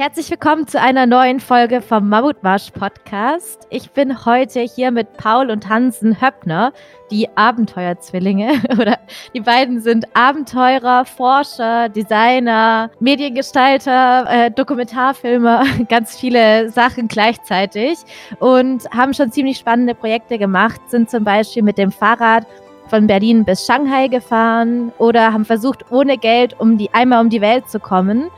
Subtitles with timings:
[0.00, 3.66] Herzlich willkommen zu einer neuen Folge vom Mammutmarsch Podcast.
[3.68, 6.72] Ich bin heute hier mit Paul und Hansen Höppner,
[7.10, 8.62] die Abenteuerzwillinge.
[8.80, 8.98] Oder
[9.34, 17.98] die beiden sind Abenteurer, Forscher, Designer, Mediengestalter, äh, Dokumentarfilmer, ganz viele Sachen gleichzeitig
[18.38, 22.46] und haben schon ziemlich spannende Projekte gemacht, sind zum Beispiel mit dem Fahrrad
[22.88, 27.42] von Berlin bis Shanghai gefahren oder haben versucht, ohne Geld um die einmal um die
[27.42, 28.30] Welt zu kommen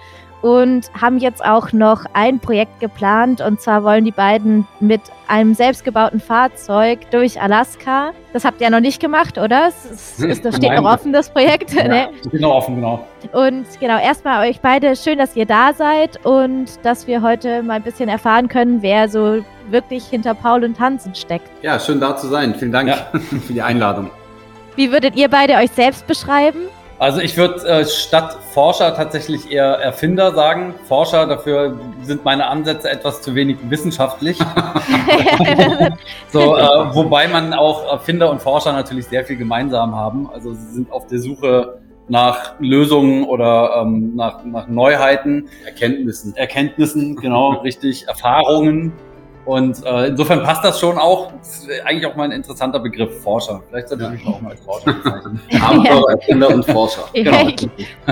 [0.42, 3.40] und haben jetzt auch noch ein Projekt geplant.
[3.40, 8.12] Und zwar wollen die beiden mit einem selbstgebauten Fahrzeug durch Alaska.
[8.32, 9.68] Das habt ihr ja noch nicht gemacht, oder?
[9.68, 10.82] Es, ist, das steht Nein.
[10.82, 11.72] noch offen, das Projekt.
[11.72, 12.08] Ja, ne?
[12.26, 13.06] Steht noch offen, genau.
[13.32, 17.74] Und genau, erstmal euch beide schön, dass ihr da seid und dass wir heute mal
[17.74, 21.48] ein bisschen erfahren können, wer so wirklich hinter Paul und Hansen steckt.
[21.62, 22.54] Ja, schön da zu sein.
[22.56, 22.96] Vielen Dank ja.
[23.46, 24.10] für die Einladung.
[24.74, 26.62] Wie würdet ihr beide euch selbst beschreiben?
[27.02, 30.72] Also ich würde äh, statt Forscher tatsächlich eher Erfinder sagen.
[30.86, 34.38] Forscher, dafür sind meine Ansätze etwas zu wenig wissenschaftlich.
[36.28, 40.30] so, äh, wobei man auch Erfinder und Forscher natürlich sehr viel gemeinsam haben.
[40.32, 45.48] Also sie sind auf der Suche nach Lösungen oder ähm, nach, nach Neuheiten.
[45.64, 46.36] Erkenntnissen.
[46.36, 48.06] Erkenntnissen, genau, richtig.
[48.06, 48.92] Erfahrungen.
[49.44, 51.32] Und äh, insofern passt das schon auch.
[51.38, 53.60] Das ist eigentlich auch mal ein interessanter Begriff, Forscher.
[53.68, 55.40] Vielleicht sollte ich mich auch mal als Forscher bezeichnen.
[55.60, 57.02] Abenteurer, Erfinder und Forscher.
[57.12, 57.48] Genau.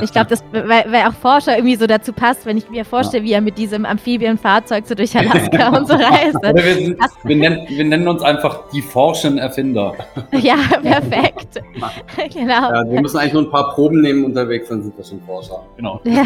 [0.03, 3.28] ich glaube, weil, weil auch Forscher irgendwie so dazu passt, wenn ich mir vorstelle, ja.
[3.28, 6.36] wie er mit diesem Amphibienfahrzeug so durch Alaska und so reist.
[6.42, 9.95] wir, sind, wir, nennen, wir nennen uns einfach die forschen Erfinder.
[10.33, 11.62] ja, perfekt.
[12.34, 12.73] genau.
[12.73, 15.62] Ja, wir müssen eigentlich nur ein paar Proben nehmen unterwegs, dann sind wir schon Forscher.
[15.77, 16.01] Genau.
[16.05, 16.23] Ja.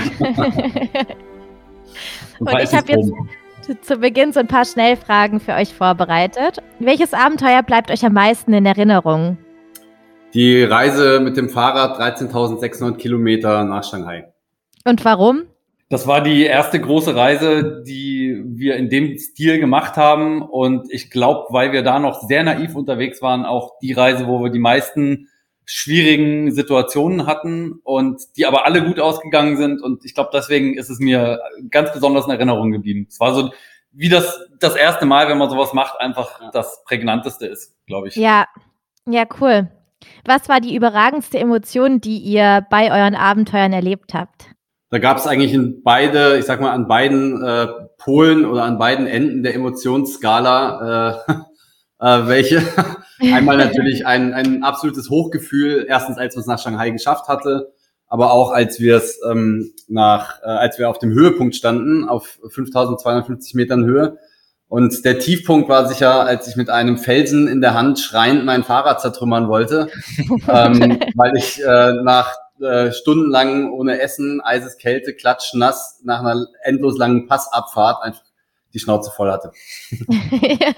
[2.39, 3.13] und ich habe jetzt
[3.81, 6.59] zu Beginn so ein paar Schnellfragen für euch vorbereitet.
[6.79, 9.39] Welches Abenteuer bleibt euch am meisten in Erinnerung?
[10.35, 14.33] Die Reise mit dem Fahrrad 13.600 Kilometer nach Shanghai.
[14.85, 15.45] Und warum?
[15.89, 20.43] Das war die erste große Reise, die wir in dem Stil gemacht haben.
[20.43, 24.43] Und ich glaube, weil wir da noch sehr naiv unterwegs waren, auch die Reise, wo
[24.43, 25.29] wir die meisten
[25.67, 29.83] schwierigen Situationen hatten und die aber alle gut ausgegangen sind.
[29.83, 33.07] Und ich glaube, deswegen ist es mir ganz besonders in Erinnerung geblieben.
[33.09, 33.51] Es war so
[33.95, 38.17] wie das das erste Mal, wenn man sowas macht, einfach das prägnanteste ist, glaube ich.
[38.17, 38.47] Ja,
[39.09, 39.71] ja, cool.
[40.27, 44.51] Was war die überragendste Emotion, die ihr bei euren Abenteuern erlebt habt?
[44.91, 47.67] Da gab es eigentlich in beide, ich sag mal, an beiden äh,
[47.99, 51.33] Polen oder an beiden Enden der Emotionsskala äh,
[52.01, 52.63] äh, welche.
[53.21, 57.73] Einmal natürlich ein, ein absolutes Hochgefühl, erstens als wir es nach Shanghai geschafft hatte,
[58.07, 62.39] aber auch als wir es ähm, nach, äh, als wir auf dem Höhepunkt standen, auf
[62.49, 64.19] 5250 Metern Höhe.
[64.69, 68.65] Und der Tiefpunkt war sicher, als ich mit einem Felsen in der Hand schreiend mein
[68.65, 69.89] Fahrrad zertrümmern wollte,
[70.49, 76.99] ähm, weil ich äh, nach äh, stundenlang ohne Essen, eises Kälte, klatschnass, nach einer endlos
[76.99, 78.24] langen Passabfahrt einfach
[78.75, 79.53] die Schnauze voll hatte.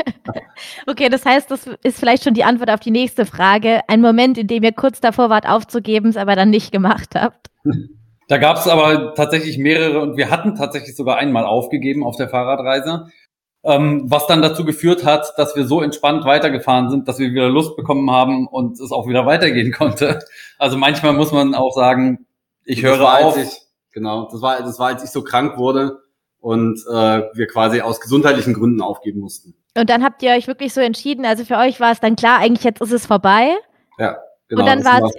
[0.87, 3.81] okay, das heißt, das ist vielleicht schon die Antwort auf die nächste Frage.
[3.89, 7.51] Ein Moment, in dem ihr kurz davor wart, aufzugeben, es aber dann nicht gemacht habt.
[8.29, 12.29] Da gab es aber tatsächlich mehrere und wir hatten tatsächlich sogar einmal aufgegeben auf der
[12.29, 13.07] Fahrradreise,
[13.65, 17.49] ähm, was dann dazu geführt hat, dass wir so entspannt weitergefahren sind, dass wir wieder
[17.49, 20.19] Lust bekommen haben und es auch wieder weitergehen konnte.
[20.59, 22.27] Also manchmal muss man auch sagen,
[22.65, 23.39] ich höre auf.
[23.39, 23.49] Ich,
[23.93, 26.06] genau, das war, das war, als ich so krank wurde
[26.41, 29.55] und äh, wir quasi aus gesundheitlichen Gründen aufgeben mussten.
[29.77, 32.39] Und dann habt ihr euch wirklich so entschieden, also für euch war es dann klar,
[32.39, 33.55] eigentlich jetzt ist es vorbei.
[33.99, 34.17] Ja,
[34.49, 34.63] genau.
[34.63, 35.15] Und dann war es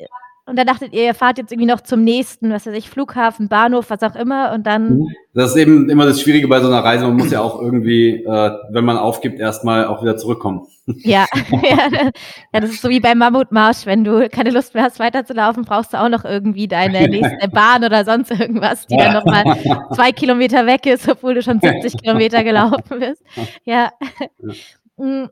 [0.47, 3.49] und dann dachtet ihr, ihr fahrt jetzt irgendwie noch zum nächsten, was weiß ich, Flughafen,
[3.49, 4.99] Bahnhof, was auch immer und dann.
[4.99, 5.07] Mhm.
[5.33, 7.05] Das ist eben immer das Schwierige bei so einer Reise.
[7.05, 10.65] Man muss ja auch irgendwie, äh, wenn man aufgibt, erstmal auch wieder zurückkommen.
[10.99, 12.11] Ja, ja,
[12.53, 13.85] das ist so wie beim Mammutmarsch.
[13.85, 17.83] Wenn du keine Lust mehr hast, weiterzulaufen, brauchst du auch noch irgendwie deine nächste Bahn
[17.83, 19.11] oder sonst irgendwas, die ja.
[19.11, 19.57] dann nochmal
[19.93, 23.21] zwei Kilometer weg ist, obwohl du schon 70 Kilometer gelaufen bist.
[23.65, 23.91] Ja.
[24.05, 24.53] ja.
[24.95, 25.27] Mm,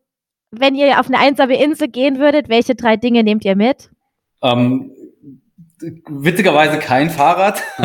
[0.51, 3.89] wenn ihr auf eine einsame Insel gehen würdet, welche drei Dinge nehmt ihr mit?
[4.41, 4.91] Ähm,
[6.07, 7.61] witzigerweise kein Fahrrad,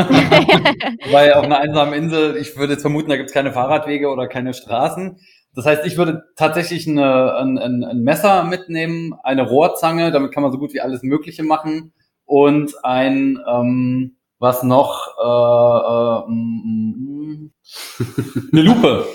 [1.10, 4.28] weil auf einer einsamen Insel, ich würde jetzt vermuten, da gibt es keine Fahrradwege oder
[4.28, 5.18] keine Straßen.
[5.54, 10.42] Das heißt, ich würde tatsächlich eine, ein, ein, ein Messer mitnehmen, eine Rohrzange, damit kann
[10.42, 11.92] man so gut wie alles Mögliche machen
[12.24, 17.52] und ein, ähm, was noch, äh, äh, mm, mm,
[18.52, 19.06] eine Lupe.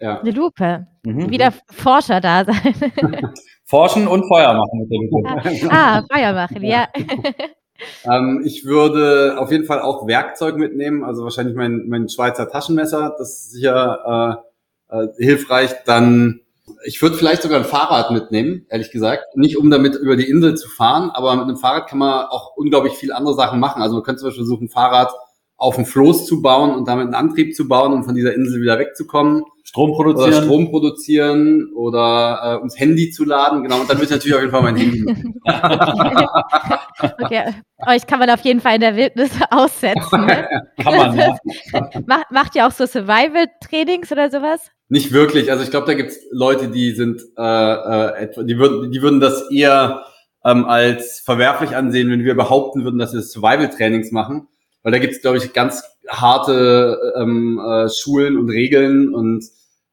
[0.00, 0.20] Ja.
[0.20, 0.86] Eine Lupe.
[1.04, 1.30] Mhm.
[1.30, 2.74] Wieder Forscher da sein.
[3.64, 5.72] Forschen und Feuer machen mit der Lupe.
[5.72, 6.88] Ah, Feuer machen, ja.
[8.04, 13.14] Ähm, ich würde auf jeden Fall auch Werkzeug mitnehmen, also wahrscheinlich mein, mein Schweizer Taschenmesser,
[13.18, 14.42] das ist sicher
[14.90, 15.70] äh, äh, hilfreich.
[15.84, 16.40] Dann,
[16.84, 19.36] ich würde vielleicht sogar ein Fahrrad mitnehmen, ehrlich gesagt.
[19.36, 22.56] Nicht um damit über die Insel zu fahren, aber mit einem Fahrrad kann man auch
[22.56, 23.82] unglaublich viel andere Sachen machen.
[23.82, 25.12] Also man könnte zum Beispiel versuchen, Fahrrad
[25.58, 28.60] auf ein Floß zu bauen und damit einen Antrieb zu bauen, um von dieser Insel
[28.60, 29.42] wieder wegzukommen.
[29.64, 30.28] Strom produzieren.
[30.28, 33.62] Oder Strom produzieren oder äh, ums Handy zu laden.
[33.62, 35.04] Genau, und dann wird natürlich auf jeden Fall mein Handy.
[37.22, 37.54] okay,
[37.86, 40.26] euch kann man auf jeden Fall in der Wildnis aussetzen.
[40.26, 40.46] Ne?
[40.82, 41.36] kann man, ja.
[42.06, 44.70] macht, macht ihr auch so Survival-Trainings oder sowas?
[44.88, 45.50] Nicht wirklich.
[45.50, 49.50] Also ich glaube, da gibt's Leute, die sind, äh, äh, die würden, die würden das
[49.50, 50.04] eher
[50.44, 54.48] ähm, als verwerflich ansehen, wenn wir behaupten würden, dass wir Survival-Trainings machen
[54.86, 59.44] weil da gibt es, glaube ich, ganz harte ähm, äh, Schulen und Regeln und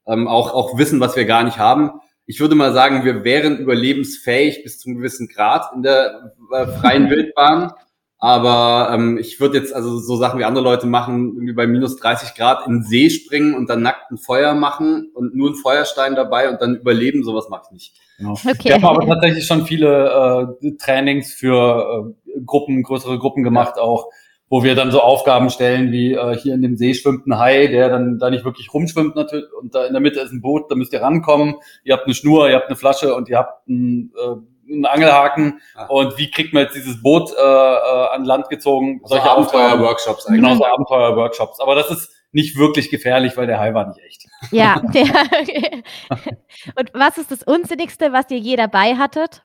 [0.05, 1.93] ähm, auch, auch Wissen, was wir gar nicht haben.
[2.27, 7.09] Ich würde mal sagen, wir wären überlebensfähig bis zum gewissen Grad in der äh, freien
[7.09, 7.71] Wildbahn.
[8.19, 11.95] Aber ähm, ich würde jetzt also so Sachen wie andere Leute machen, irgendwie bei minus
[11.95, 15.55] 30 Grad in den See springen und dann nackt ein Feuer machen und nur ein
[15.55, 17.95] Feuerstein dabei und dann überleben, sowas mache ich nicht.
[18.19, 18.33] Genau.
[18.33, 18.57] Okay.
[18.65, 23.81] Wir haben aber tatsächlich schon viele äh, Trainings für äh, Gruppen, größere Gruppen gemacht, ja.
[23.81, 24.11] auch
[24.53, 27.65] wo wir dann so Aufgaben stellen wie äh, hier in dem See schwimmt ein Hai,
[27.65, 30.69] der dann da nicht wirklich rumschwimmt natürlich und da in der Mitte ist ein Boot,
[30.69, 31.55] da müsst ihr rankommen.
[31.83, 35.59] Ihr habt eine Schnur, ihr habt eine Flasche und ihr habt einen, äh, einen Angelhaken.
[35.73, 35.87] Ah.
[35.87, 38.99] Und wie kriegt man jetzt dieses Boot äh, äh, an Land gezogen?
[39.01, 40.43] Also Solche Abenteuer-Workshops eigentlich.
[40.43, 41.59] Genau, so Abenteuer-Workshops.
[41.59, 44.27] Aber das ist nicht wirklich gefährlich, weil der Hai war nicht echt.
[44.51, 44.83] Ja.
[44.93, 45.05] Der,
[46.75, 49.41] und was ist das Unsinnigste, was ihr je dabei hattet?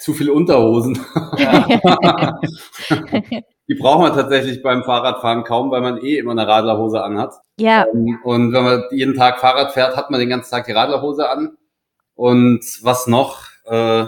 [0.00, 0.98] Zu viele Unterhosen.
[3.70, 7.34] die braucht man tatsächlich beim Fahrradfahren kaum, weil man eh immer eine Radlerhose anhat.
[7.56, 7.86] Ja.
[7.94, 11.28] Ähm, und wenn man jeden Tag Fahrrad fährt, hat man den ganzen Tag die Radlerhose
[11.28, 11.56] an.
[12.16, 13.44] Und was noch?
[13.66, 14.06] Äh,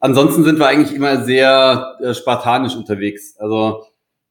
[0.00, 3.36] ansonsten sind wir eigentlich immer sehr äh, spartanisch unterwegs.
[3.38, 3.84] Also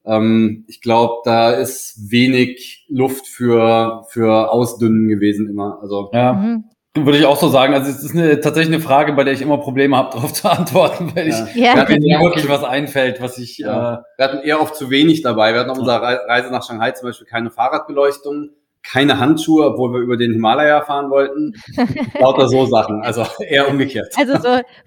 [0.04, 5.80] ähm, ich glaube, da ist wenig Luft für für Ausdünnen gewesen immer.
[5.82, 6.34] Also ja.
[6.34, 6.66] Mhm.
[6.96, 7.74] Würde ich auch so sagen.
[7.74, 10.48] Also es ist eine, tatsächlich eine Frage, bei der ich immer Probleme habe, darauf zu
[10.48, 11.76] antworten, weil ich ja.
[11.76, 13.58] mir nicht wirklich was einfällt, was ich.
[13.58, 13.96] Ja.
[13.96, 15.54] Äh, wir hatten eher oft zu wenig dabei.
[15.54, 18.52] Wir hatten auf unserer Reise nach Shanghai zum Beispiel keine Fahrradbeleuchtung,
[18.84, 21.54] keine Handschuhe, obwohl wir über den Himalaya fahren wollten.
[22.20, 23.02] Lauter so Sachen.
[23.02, 24.14] Also eher umgekehrt.
[24.16, 24.38] Also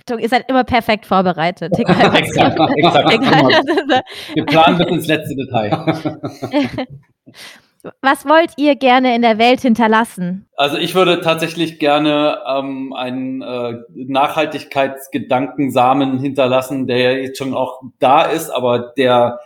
[0.08, 1.72] so, ihr seid immer perfekt vorbereitet.
[1.78, 3.12] Egal, exakt, exakt.
[3.12, 4.02] Egal,
[4.34, 6.20] wir planen bis ins letzte Detail.
[8.02, 10.48] Was wollt ihr gerne in der Welt hinterlassen?
[10.56, 17.80] Also ich würde tatsächlich gerne ähm, einen äh, Nachhaltigkeitsgedankensamen hinterlassen, der ja jetzt schon auch
[17.98, 19.40] da ist, aber der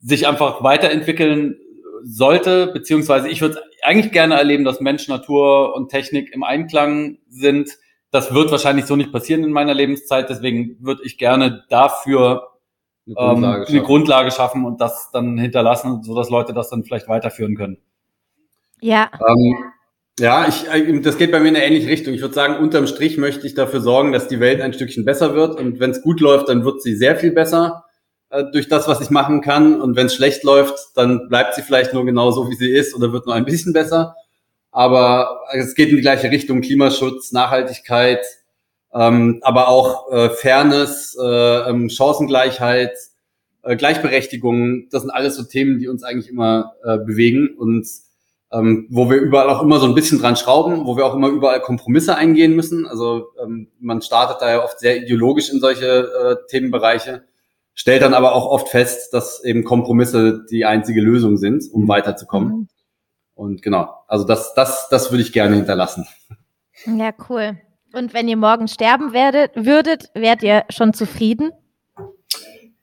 [0.00, 1.56] sich einfach weiterentwickeln
[2.02, 7.70] sollte, beziehungsweise ich würde eigentlich gerne erleben, dass Mensch, Natur und Technik im Einklang sind.
[8.10, 12.49] Das wird wahrscheinlich so nicht passieren in meiner Lebenszeit, deswegen würde ich gerne dafür
[13.16, 16.84] eine Grundlage, ähm, eine Grundlage schaffen und das dann hinterlassen, so dass Leute das dann
[16.84, 17.78] vielleicht weiterführen können.
[18.80, 19.10] Ja.
[19.26, 19.56] Ähm,
[20.18, 22.14] ja, ich, äh, das geht bei mir in eine ähnliche Richtung.
[22.14, 25.34] Ich würde sagen, unterm Strich möchte ich dafür sorgen, dass die Welt ein Stückchen besser
[25.34, 25.58] wird.
[25.58, 27.84] Und wenn es gut läuft, dann wird sie sehr viel besser
[28.30, 29.80] äh, durch das, was ich machen kann.
[29.80, 32.94] Und wenn es schlecht läuft, dann bleibt sie vielleicht nur genau so, wie sie ist
[32.94, 34.14] oder wird nur ein bisschen besser.
[34.72, 36.60] Aber es geht in die gleiche Richtung.
[36.60, 38.24] Klimaschutz, Nachhaltigkeit,
[38.92, 42.96] ähm, aber auch äh, Fairness, äh, ähm, Chancengleichheit,
[43.62, 47.86] äh, Gleichberechtigung, das sind alles so Themen, die uns eigentlich immer äh, bewegen und
[48.52, 51.28] ähm, wo wir überall auch immer so ein bisschen dran schrauben, wo wir auch immer
[51.28, 52.86] überall Kompromisse eingehen müssen.
[52.86, 57.22] Also ähm, man startet da ja oft sehr ideologisch in solche äh, Themenbereiche,
[57.74, 61.88] stellt dann aber auch oft fest, dass eben Kompromisse die einzige Lösung sind, um mhm.
[61.88, 62.68] weiterzukommen.
[63.34, 66.06] Und genau, also das, das, das würde ich gerne hinterlassen.
[66.86, 67.56] Ja, cool.
[67.92, 71.50] Und wenn ihr morgen sterben werdet, würdet, wärt ihr schon zufrieden?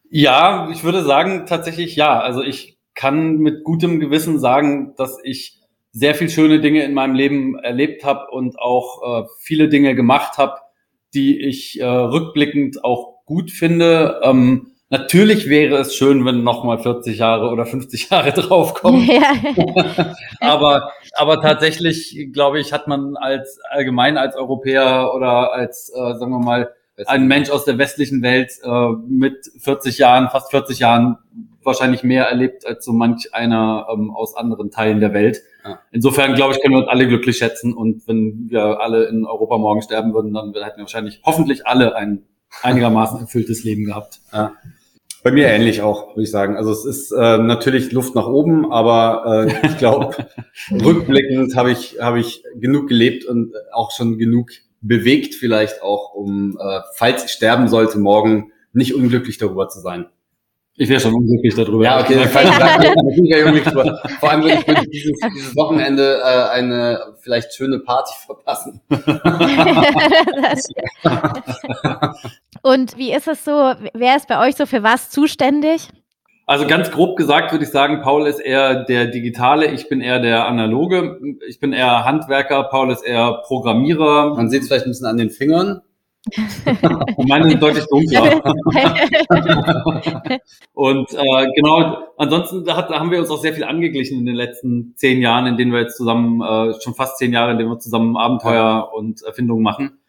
[0.10, 2.20] Ja, ich würde sagen, tatsächlich ja.
[2.20, 5.60] Also ich kann mit gutem Gewissen sagen, dass ich
[5.92, 10.38] sehr viel schöne Dinge in meinem Leben erlebt habe und auch äh, viele Dinge gemacht
[10.38, 10.58] habe,
[11.14, 14.20] die ich äh, rückblickend auch gut finde.
[14.24, 19.06] Ähm, Natürlich wäre es schön, wenn noch mal 40 Jahre oder 50 Jahre draufkommen.
[19.06, 20.15] Ja.
[20.39, 26.32] aber, aber tatsächlich, glaube ich, hat man als allgemein als Europäer oder als, äh, sagen
[26.32, 26.74] wir mal,
[27.06, 31.17] ein Mensch aus der westlichen Welt äh, mit 40 Jahren, fast 40 Jahren
[31.63, 35.41] wahrscheinlich mehr erlebt als so manch einer ähm, aus anderen Teilen der Welt.
[35.63, 35.79] Ja.
[35.91, 39.58] Insofern, glaube ich, können wir uns alle glücklich schätzen und wenn wir alle in Europa
[39.58, 42.24] morgen sterben würden, dann hätten wir wahrscheinlich hoffentlich alle ein
[42.63, 44.22] einigermaßen erfülltes Leben gehabt.
[44.32, 44.53] Ja.
[45.24, 46.55] Bei mir ähnlich auch, würde ich sagen.
[46.57, 50.15] Also es ist äh, natürlich Luft nach oben, aber äh, ich glaube,
[50.71, 56.57] rückblickend habe ich, habe ich genug gelebt und auch schon genug bewegt, vielleicht auch, um,
[56.59, 60.07] äh, falls ich sterben sollte, morgen nicht unglücklich darüber zu sein.
[60.79, 61.84] Ich wäre schon unglücklich darüber.
[61.84, 64.00] Ja, okay, dann unglücklich darüber.
[64.19, 68.79] Vor allem würde ich dieses, dieses Wochenende äh, eine vielleicht schöne Party verpassen.
[72.62, 73.74] Und wie ist es so?
[73.93, 75.89] Wer ist bei euch so für was zuständig?
[76.46, 80.19] Also ganz grob gesagt würde ich sagen, Paul ist eher der Digitale, ich bin eher
[80.19, 81.19] der Analoge.
[81.48, 84.36] Ich bin eher Handwerker, Paul ist eher Programmierer.
[84.36, 85.81] Man sieht es vielleicht ein bisschen an den Fingern.
[87.27, 88.43] Meine sind deutlich dunkler.
[90.74, 94.25] und äh, genau, ansonsten da, hat, da haben wir uns auch sehr viel angeglichen in
[94.25, 97.57] den letzten zehn Jahren, in denen wir jetzt zusammen, äh, schon fast zehn Jahre, in
[97.57, 100.00] denen wir zusammen Abenteuer und Erfindungen machen.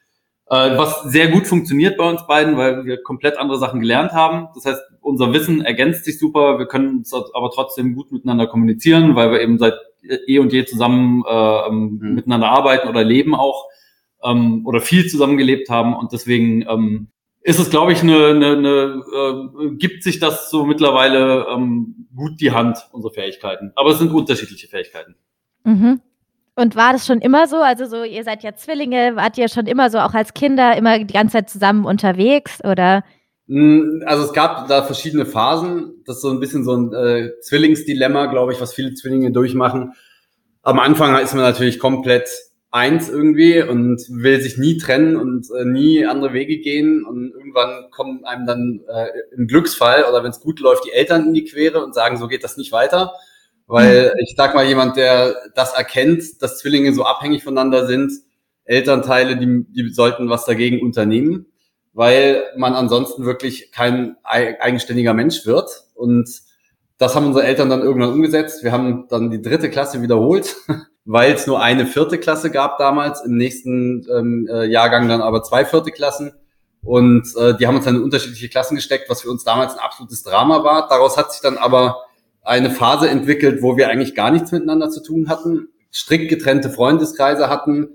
[0.50, 4.48] Äh, was sehr gut funktioniert bei uns beiden, weil wir komplett andere Sachen gelernt haben.
[4.54, 6.58] Das heißt, unser Wissen ergänzt sich super.
[6.58, 9.74] Wir können uns aber trotzdem gut miteinander kommunizieren, weil wir eben seit
[10.26, 12.14] eh und je zusammen äh, mhm.
[12.14, 13.66] miteinander arbeiten oder leben auch
[14.24, 15.94] ähm, oder viel zusammengelebt haben.
[15.94, 17.08] Und deswegen ähm,
[17.42, 22.40] ist es, glaube ich, eine, eine, eine äh, gibt sich das so mittlerweile ähm, gut
[22.40, 23.72] die Hand, unsere Fähigkeiten.
[23.76, 25.14] Aber es sind unterschiedliche Fähigkeiten.
[25.64, 26.00] Mhm.
[26.56, 27.56] Und war das schon immer so?
[27.56, 30.98] Also so, ihr seid ja Zwillinge, wart ihr schon immer so auch als Kinder immer
[30.98, 33.04] die ganze Zeit zusammen unterwegs oder?
[33.46, 36.02] Mm, also es gab da verschiedene Phasen.
[36.04, 39.94] Das ist so ein bisschen so ein äh, Zwillingsdilemma, glaube ich, was viele Zwillinge durchmachen.
[40.62, 42.28] Am Anfang ist man natürlich komplett
[42.70, 47.90] eins irgendwie und will sich nie trennen und äh, nie andere Wege gehen und irgendwann
[47.90, 51.44] kommen einem dann äh, im Glücksfall oder wenn es gut läuft die Eltern in die
[51.44, 53.12] Quere und sagen, so geht das nicht weiter.
[53.66, 58.10] Weil ich sag mal, jemand, der das erkennt, dass Zwillinge so abhängig voneinander sind,
[58.64, 61.46] Elternteile, die, die sollten was dagegen unternehmen,
[61.92, 65.68] weil man ansonsten wirklich kein eigenständiger Mensch wird.
[65.94, 66.30] Und
[66.98, 68.62] das haben unsere Eltern dann irgendwann umgesetzt.
[68.62, 70.56] Wir haben dann die dritte Klasse wiederholt,
[71.10, 75.42] weil es nur eine vierte Klasse gab damals, im nächsten ähm, äh, Jahrgang dann aber
[75.42, 76.32] zwei vierte Klassen.
[76.82, 79.78] Und äh, die haben uns dann in unterschiedliche Klassen gesteckt, was für uns damals ein
[79.78, 80.86] absolutes Drama war.
[80.86, 82.02] Daraus hat sich dann aber
[82.42, 87.48] eine Phase entwickelt, wo wir eigentlich gar nichts miteinander zu tun hatten, strikt getrennte Freundeskreise
[87.48, 87.88] hatten,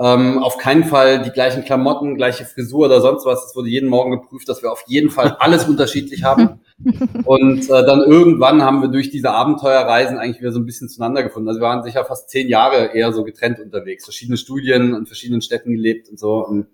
[0.00, 3.44] ähm, auf keinen Fall die gleichen Klamotten, gleiche Frisur oder sonst was.
[3.44, 6.60] Es wurde jeden Morgen geprüft, dass wir auf jeden Fall alles unterschiedlich haben.
[7.24, 11.22] Und äh, dann irgendwann haben wir durch diese Abenteuerreisen eigentlich wieder so ein bisschen zueinander
[11.22, 11.48] gefunden.
[11.48, 15.42] Also wir waren sicher fast zehn Jahre eher so getrennt unterwegs, verschiedene Studien in verschiedenen
[15.42, 16.46] Städten gelebt und so.
[16.46, 16.68] Und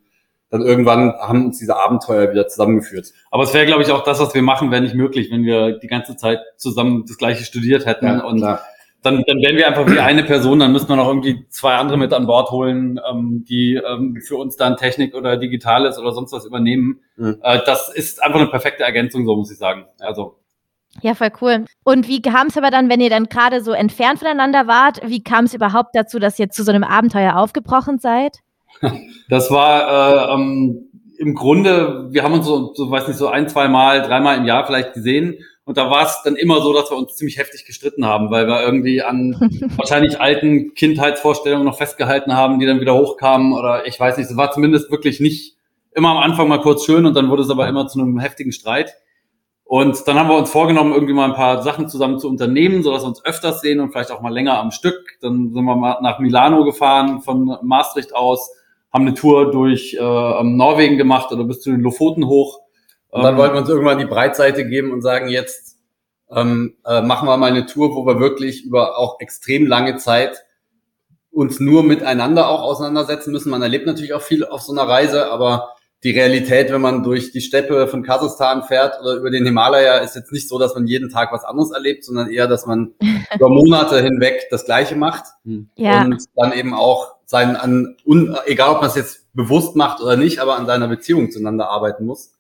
[0.51, 3.13] dann irgendwann haben uns diese Abenteuer wieder zusammengeführt.
[3.33, 5.81] Aber es wäre, glaube ich, auch das, was wir machen, wäre nicht möglich, wenn wir
[5.81, 8.07] die ganze Zeit zusammen das Gleiche studiert hätten.
[8.07, 8.61] Ja, und klar.
[9.07, 11.97] Dann, dann wären wir einfach wie eine Person, dann müsste man auch irgendwie zwei andere
[11.97, 16.33] mit an Bord holen, ähm, die ähm, für uns dann Technik oder Digitales oder sonst
[16.33, 17.01] was übernehmen.
[17.17, 17.39] Mhm.
[17.43, 19.87] Äh, das ist einfach eine perfekte Ergänzung, so muss ich sagen.
[20.01, 20.37] Also
[21.03, 21.65] ja, voll cool.
[21.85, 25.23] Und wie kam es aber dann, wenn ihr dann gerade so entfernt voneinander wart, wie
[25.23, 28.39] kam es überhaupt dazu, dass ihr zu so einem Abenteuer aufgebrochen seid?
[29.29, 33.49] Das war äh, ähm, im Grunde, wir haben uns so, so, weiß nicht, so ein,
[33.49, 35.39] zwei Mal, dreimal im Jahr vielleicht gesehen.
[35.67, 38.47] Und da war es dann immer so, dass wir uns ziemlich heftig gestritten haben, weil
[38.47, 39.37] wir irgendwie an
[39.77, 43.53] wahrscheinlich alten Kindheitsvorstellungen noch festgehalten haben, die dann wieder hochkamen.
[43.53, 45.57] Oder ich weiß nicht, es war zumindest wirklich nicht
[45.93, 48.53] immer am Anfang mal kurz schön und dann wurde es aber immer zu einem heftigen
[48.53, 48.95] Streit.
[49.65, 53.03] Und dann haben wir uns vorgenommen, irgendwie mal ein paar Sachen zusammen zu unternehmen, sodass
[53.03, 55.19] wir uns öfters sehen und vielleicht auch mal länger am Stück.
[55.21, 58.53] Dann sind wir mal nach Milano gefahren, von Maastricht aus,
[58.93, 62.61] haben eine Tour durch äh, Norwegen gemacht oder bis zu den Lofoten hoch.
[63.11, 65.79] Und dann ähm, wollten wir uns irgendwann die Breitseite geben und sagen, jetzt
[66.31, 70.45] ähm, äh, machen wir mal eine Tour, wo wir wirklich über auch extrem lange Zeit
[71.31, 73.51] uns nur miteinander auch auseinandersetzen müssen.
[73.51, 77.33] Man erlebt natürlich auch viel auf so einer Reise, aber die Realität, wenn man durch
[77.33, 80.87] die Steppe von Kasachstan fährt oder über den Himalaya, ist jetzt nicht so, dass man
[80.87, 82.95] jeden Tag was anderes erlebt, sondern eher, dass man
[83.35, 85.69] über Monate hinweg das Gleiche macht hm.
[85.77, 86.03] ja.
[86.03, 90.17] und dann eben auch sein an, un, egal ob man es jetzt bewusst macht oder
[90.17, 92.33] nicht, aber an seiner Beziehung zueinander arbeiten muss.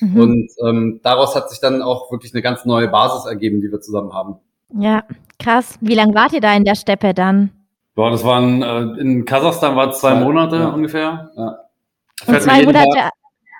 [0.00, 0.20] Mhm.
[0.20, 3.80] Und ähm, daraus hat sich dann auch wirklich eine ganz neue Basis ergeben, die wir
[3.80, 4.36] zusammen haben.
[4.78, 5.04] Ja,
[5.38, 5.78] krass.
[5.80, 7.50] Wie lange wart ihr da in der Steppe dann?
[7.94, 10.68] Boah, das waren äh, in Kasachstan waren es zwei Monate ja.
[10.68, 11.30] ungefähr.
[11.36, 11.58] Ja.
[12.26, 13.10] Und zwei Monate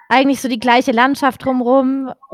[0.09, 2.12] eigentlich so die gleiche Landschaft drumherum.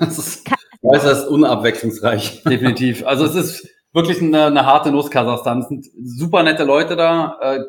[0.00, 0.50] das ist
[0.82, 2.42] äußerst unabwechslungsreich.
[2.46, 3.06] Definitiv.
[3.06, 5.60] Also es ist wirklich eine, eine harte Nuss Kasachstan.
[5.60, 7.38] Es sind super nette Leute da.
[7.40, 7.60] Äh,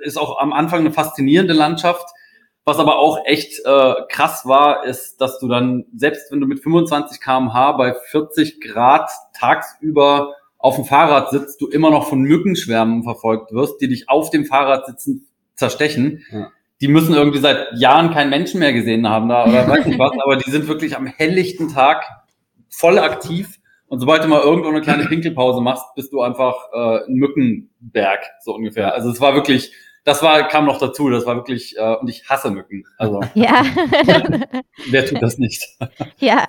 [0.00, 2.06] ist auch am Anfang eine faszinierende Landschaft.
[2.64, 6.60] Was aber auch echt äh, krass war, ist, dass du dann, selbst wenn du mit
[6.60, 13.02] 25 kmh bei 40 Grad tagsüber auf dem Fahrrad sitzt, du immer noch von Mückenschwärmen
[13.02, 15.26] verfolgt wirst, die dich auf dem Fahrrad sitzen
[15.56, 16.24] zerstechen.
[16.30, 16.50] Ja.
[16.80, 20.12] Die müssen irgendwie seit Jahren keinen Menschen mehr gesehen haben da oder weiß nicht was,
[20.22, 22.04] aber die sind wirklich am helllichten Tag
[22.68, 23.58] voll aktiv
[23.92, 28.20] und sobald du mal irgendwo eine kleine Pinkelpause machst, bist du einfach äh, ein Mückenberg,
[28.40, 28.94] so ungefähr.
[28.94, 32.28] Also es war wirklich, das war, kam noch dazu, das war wirklich, äh, und ich
[32.28, 32.84] hasse Mücken.
[32.98, 33.64] Also ja.
[34.90, 35.64] wer tut das nicht?
[36.18, 36.48] ja.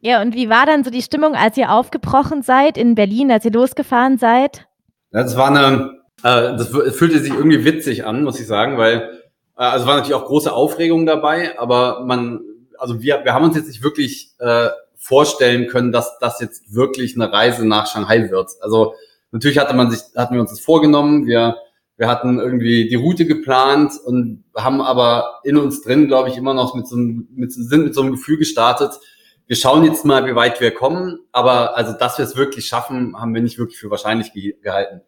[0.00, 3.44] Ja, und wie war dann so die Stimmung, als ihr aufgebrochen seid in Berlin, als
[3.44, 4.66] ihr losgefahren seid?
[5.12, 9.22] Das war eine, äh, das fühlte sich irgendwie witzig an, muss ich sagen, weil,
[9.56, 12.40] äh, also war natürlich auch große Aufregung dabei, aber man,
[12.78, 17.14] also wir, wir haben uns jetzt nicht wirklich äh, vorstellen können, dass das jetzt wirklich
[17.14, 18.50] eine Reise nach Shanghai wird.
[18.60, 18.94] Also
[19.30, 21.26] natürlich hatte man sich, hatten wir uns das vorgenommen.
[21.26, 21.56] Wir,
[21.96, 26.54] wir hatten irgendwie die Route geplant und haben aber in uns drin, glaube ich, immer
[26.54, 28.92] noch mit so einem, mit, sind mit so einem Gefühl gestartet.
[29.46, 31.20] Wir schauen jetzt mal, wie weit wir kommen.
[31.30, 35.02] Aber also, dass wir es wirklich schaffen, haben wir nicht wirklich für wahrscheinlich gehalten.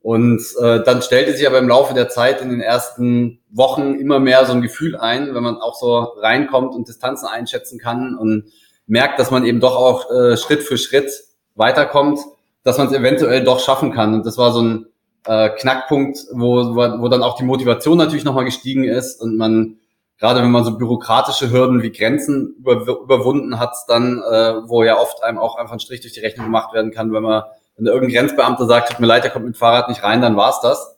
[0.00, 4.18] Und äh, dann stellte sich aber im Laufe der Zeit in den ersten Wochen immer
[4.18, 8.50] mehr so ein Gefühl ein, wenn man auch so reinkommt und Distanzen einschätzen kann und
[8.86, 11.10] merkt, dass man eben doch auch äh, Schritt für Schritt
[11.54, 12.18] weiterkommt,
[12.64, 14.12] dass man es eventuell doch schaffen kann.
[14.12, 14.86] Und das war so ein
[15.26, 19.78] äh, Knackpunkt, wo, wo, wo dann auch die Motivation natürlich nochmal gestiegen ist und man,
[20.18, 24.98] gerade wenn man so bürokratische Hürden wie Grenzen über, überwunden hat, dann, äh, wo ja
[24.98, 27.44] oft einem auch einfach ein Strich durch die Rechnung gemacht werden kann, wenn man
[27.76, 30.60] wenn irgendein Grenzbeamter sagt, tut mir leid, der kommt mit Fahrrad nicht rein, dann war's
[30.60, 30.96] das.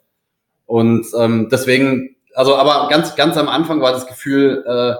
[0.66, 4.95] Und ähm, deswegen, also aber ganz, ganz am Anfang war das Gefühl, äh,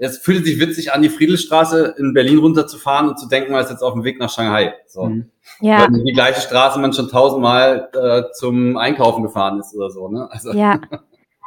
[0.00, 3.70] es fühlte sich witzig an, die Friedelsstraße in Berlin runterzufahren und zu denken, man ist
[3.70, 4.74] jetzt auf dem Weg nach Shanghai.
[4.86, 5.04] So.
[5.04, 5.30] Mhm.
[5.60, 5.82] Ja.
[5.82, 10.08] Weil die gleiche Straße man schon tausendmal äh, zum Einkaufen gefahren ist oder so.
[10.08, 10.26] Ne?
[10.30, 10.52] Also.
[10.52, 10.80] Ja.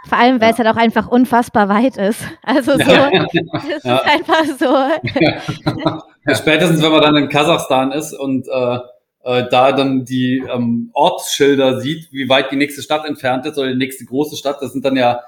[0.07, 0.53] Vor allem, weil ja.
[0.53, 2.22] es halt auch einfach unfassbar weit ist.
[2.43, 6.33] Also so, ja, ja, es ist einfach so.
[6.33, 8.79] Spätestens, wenn man dann in Kasachstan ist und äh,
[9.24, 13.69] äh, da dann die ähm, Ortsschilder sieht, wie weit die nächste Stadt entfernt ist oder
[13.69, 14.57] die nächste große Stadt.
[14.62, 15.22] Das sind dann ja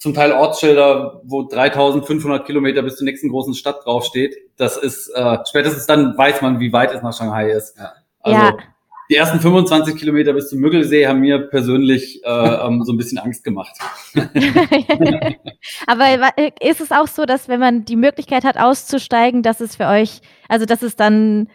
[0.00, 4.34] zum Teil Ortsschilder, wo 3500 Kilometer bis zur nächsten großen Stadt draufsteht.
[4.56, 7.76] Das ist, äh, spätestens dann weiß man, wie weit es nach Shanghai ist.
[7.78, 7.92] Ja.
[8.20, 8.56] Also ja.
[9.10, 12.28] die ersten 25 Kilometer bis zum Müggelsee haben mir persönlich äh,
[12.66, 13.76] ähm, so ein bisschen Angst gemacht.
[15.86, 19.86] Aber ist es auch so, dass wenn man die Möglichkeit hat, auszusteigen, dass es für
[19.86, 21.48] euch, also dass es dann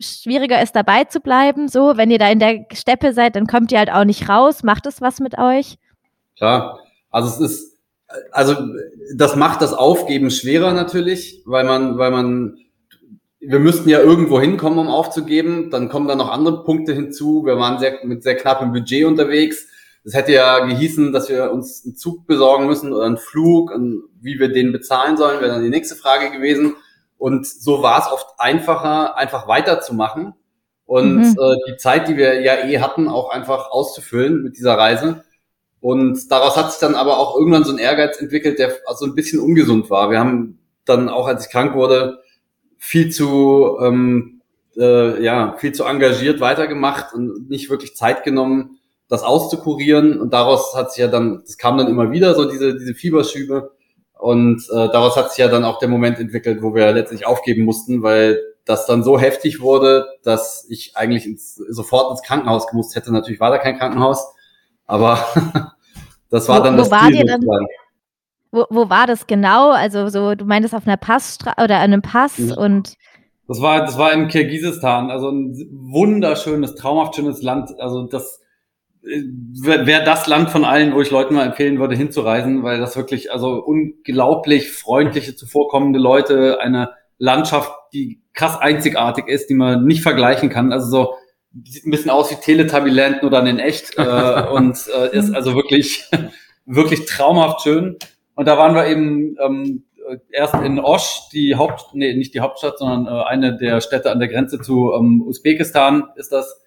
[0.00, 1.68] schwieriger ist, dabei zu bleiben.
[1.68, 4.64] So, wenn ihr da in der Steppe seid, dann kommt ihr halt auch nicht raus.
[4.64, 5.76] Macht es was mit euch?
[6.36, 6.80] Klar.
[7.12, 7.73] Also es ist,
[8.32, 8.56] also
[9.14, 12.58] das macht das Aufgeben schwerer natürlich, weil man, weil man,
[13.40, 15.70] wir müssten ja irgendwo hinkommen, um aufzugeben.
[15.70, 17.44] Dann kommen da noch andere Punkte hinzu.
[17.44, 19.66] Wir waren sehr, mit sehr knappem Budget unterwegs.
[20.04, 24.04] Das hätte ja gehießen, dass wir uns einen Zug besorgen müssen oder einen Flug und
[24.20, 26.76] wie wir den bezahlen sollen, wäre dann die nächste Frage gewesen.
[27.16, 30.34] Und so war es oft einfacher, einfach weiterzumachen
[30.86, 31.36] und mhm.
[31.38, 35.24] äh, die Zeit, die wir ja eh hatten, auch einfach auszufüllen mit dieser Reise.
[35.84, 39.14] Und daraus hat sich dann aber auch irgendwann so ein Ehrgeiz entwickelt, der also ein
[39.14, 40.10] bisschen ungesund war.
[40.10, 42.22] Wir haben dann auch, als ich krank wurde,
[42.78, 44.40] viel zu ähm,
[44.78, 48.78] äh, ja viel zu engagiert weitergemacht und nicht wirklich Zeit genommen,
[49.10, 50.18] das auszukurieren.
[50.18, 53.72] Und daraus hat sich ja dann, das kam dann immer wieder so diese diese Fieberschübe.
[54.18, 57.62] Und äh, daraus hat sich ja dann auch der Moment entwickelt, wo wir letztlich aufgeben
[57.62, 62.96] mussten, weil das dann so heftig wurde, dass ich eigentlich ins, sofort ins Krankenhaus gemusst
[62.96, 63.12] hätte.
[63.12, 64.26] Natürlich war da kein Krankenhaus,
[64.86, 65.22] aber
[66.34, 67.24] das war wo, dann das wo Ziel.
[67.24, 67.40] Dann,
[68.50, 69.70] wo, wo war das genau?
[69.70, 72.56] Also so, du meintest auf einer Passstraße oder an einem Pass ja.
[72.56, 72.94] und
[73.46, 77.70] das war, das war in Kirgisistan, also ein wunderschönes, traumhaft schönes Land.
[77.78, 78.40] Also das
[79.02, 83.30] wäre das Land von allen, wo ich Leuten mal empfehlen würde, hinzureisen, weil das wirklich,
[83.32, 90.48] also unglaublich freundliche, zuvorkommende Leute, eine Landschaft, die krass einzigartig ist, die man nicht vergleichen
[90.48, 90.72] kann.
[90.72, 91.14] Also so,
[91.64, 95.54] sieht ein bisschen aus wie Teletubbyland, nur dann in echt äh, und äh, ist also
[95.54, 96.08] wirklich,
[96.66, 97.96] wirklich traumhaft schön.
[98.34, 99.84] Und da waren wir eben ähm,
[100.30, 104.18] erst in Osh, die Haupt, nee, nicht die Hauptstadt, sondern äh, eine der Städte an
[104.18, 106.60] der Grenze zu ähm, Usbekistan ist das.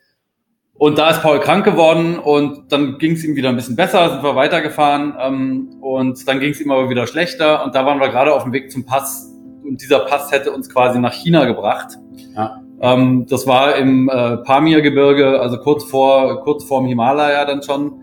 [0.74, 4.12] Und da ist Paul krank geworden und dann ging es ihm wieder ein bisschen besser,
[4.12, 8.00] sind wir weitergefahren ähm, und dann ging es ihm aber wieder schlechter und da waren
[8.00, 11.46] wir gerade auf dem Weg zum Pass und dieser Pass hätte uns quasi nach China
[11.46, 11.98] gebracht.
[12.36, 12.62] Ja.
[12.82, 17.94] Ähm, das war im äh, Pamir-Gebirge, also kurz vor kurz vorm Himalaya dann schon.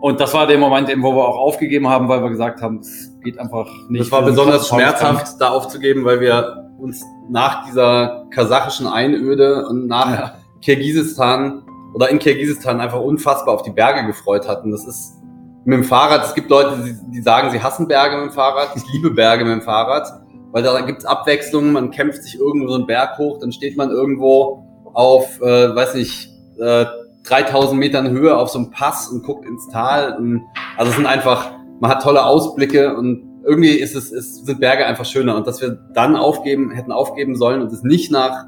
[0.00, 2.78] Und das war der Moment, eben, wo wir auch aufgegeben haben, weil wir gesagt haben,
[2.78, 4.02] es geht einfach nicht.
[4.02, 10.10] Das war besonders schmerzhaft, da aufzugeben, weil wir uns nach dieser kasachischen Einöde und nach
[10.10, 10.34] ja.
[10.62, 11.62] Kirgisistan
[11.94, 14.70] oder in Kirgisistan einfach unfassbar auf die Berge gefreut hatten.
[14.70, 15.18] Das ist
[15.64, 18.70] mit dem Fahrrad, es gibt Leute, die, sagen, sie hassen Berge mit dem Fahrrad.
[18.76, 20.06] Ich liebe Berge mit dem Fahrrad,
[20.52, 23.90] weil da gibt's Abwechslungen, man kämpft sich irgendwo so einen Berg hoch, dann steht man
[23.90, 26.86] irgendwo auf, äh, weiß nicht, äh,
[27.24, 30.16] 3000 Metern Höhe auf so einem Pass und guckt ins Tal.
[30.16, 30.42] Und,
[30.76, 34.86] also es sind einfach, man hat tolle Ausblicke und irgendwie ist es, es sind Berge
[34.86, 35.36] einfach schöner.
[35.36, 38.46] Und dass wir dann aufgeben, hätten aufgeben sollen und es nicht nach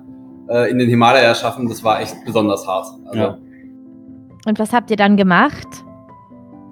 [0.48, 2.86] äh, in den Himalaya schaffen, das war echt besonders hart.
[3.06, 3.38] Also, ja.
[4.46, 5.68] Und was habt ihr dann gemacht?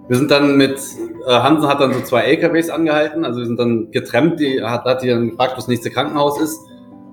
[0.09, 0.81] Wir sind dann mit,
[1.27, 4.85] äh, Hansen hat dann so zwei LKWs angehalten, also wir sind dann getrennt, die hat,
[4.85, 6.59] hat die dann gefragt, wo das nächste Krankenhaus ist.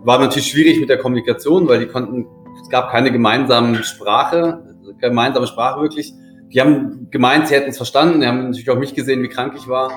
[0.04, 2.26] War natürlich schwierig mit der Kommunikation, weil die konnten,
[2.62, 4.64] es gab keine gemeinsame Sprache,
[5.02, 6.14] gemeinsame Sprache wirklich.
[6.54, 9.56] Die haben gemeint, sie hätten es verstanden, die haben natürlich auch mich gesehen, wie krank
[9.58, 9.92] ich war,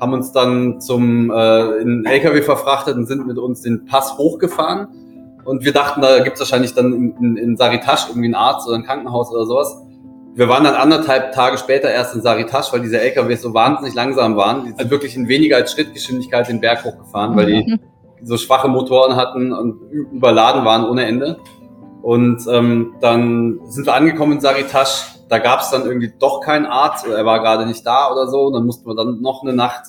[0.00, 4.86] haben uns dann zum äh, in LKW verfrachtet und sind mit uns den Pass hochgefahren
[5.44, 8.68] Und wir dachten, da gibt es wahrscheinlich dann in, in, in Saritasch irgendwie einen Arzt
[8.68, 9.76] oder ein Krankenhaus oder sowas.
[10.34, 14.36] Wir waren dann anderthalb Tage später erst in Saritasch, weil diese LKWs so wahnsinnig langsam
[14.36, 14.64] waren.
[14.64, 17.78] Die sind wirklich in weniger als Schrittgeschwindigkeit den Berg hochgefahren, weil die
[18.22, 21.38] so schwache Motoren hatten und überladen waren ohne Ende.
[22.02, 25.06] Und ähm, dann sind wir angekommen in Saritasch.
[25.28, 28.26] Da gab es dann irgendwie doch keinen Arzt oder er war gerade nicht da oder
[28.26, 28.46] so.
[28.46, 29.84] Und dann mussten wir dann noch eine Nacht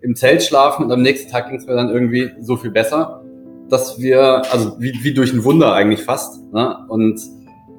[0.00, 3.22] im Zelt schlafen und am nächsten Tag ging es mir dann irgendwie so viel besser,
[3.68, 6.40] dass wir, also wie, wie durch ein Wunder eigentlich fast.
[6.52, 6.78] Ne?
[6.88, 7.20] Und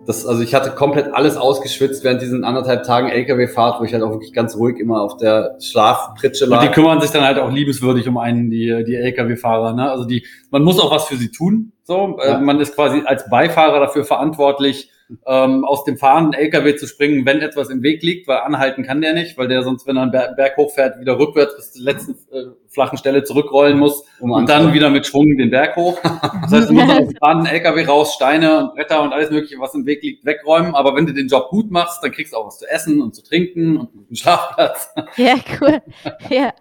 [0.06, 4.04] das, also ich hatte komplett alles ausgeschwitzt während diesen anderthalb Tagen LKW-Fahrt, wo ich halt
[4.04, 6.62] auch wirklich ganz ruhig immer auf der Schlafpritsche lag.
[6.62, 9.74] Und die kümmern sich dann halt auch liebenswürdig um einen, die, die LKW-Fahrer.
[9.74, 9.92] Ne?
[9.92, 11.74] Also die, man muss auch was für sie tun.
[11.84, 12.40] So, äh, ja.
[12.40, 14.90] man ist quasi als Beifahrer dafür verantwortlich,
[15.26, 19.02] ähm, aus dem fahrenden LKW zu springen, wenn etwas im Weg liegt, weil anhalten kann
[19.02, 22.12] der nicht, weil der sonst, wenn er einen Berg hochfährt, wieder rückwärts bis zur letzten
[22.32, 26.00] äh, flachen Stelle zurückrollen muss um und dann wieder mit Schwung den Berg hoch.
[26.42, 29.60] Das heißt, du musst aus dem fahrenden LKW raus Steine und Bretter und alles mögliche,
[29.60, 30.74] was im Weg liegt, wegräumen.
[30.74, 33.14] Aber wenn du den Job gut machst, dann kriegst du auch was zu essen und
[33.14, 34.94] zu trinken und einen Schlafplatz.
[35.18, 35.82] Ja, cool.
[36.30, 36.54] Ja.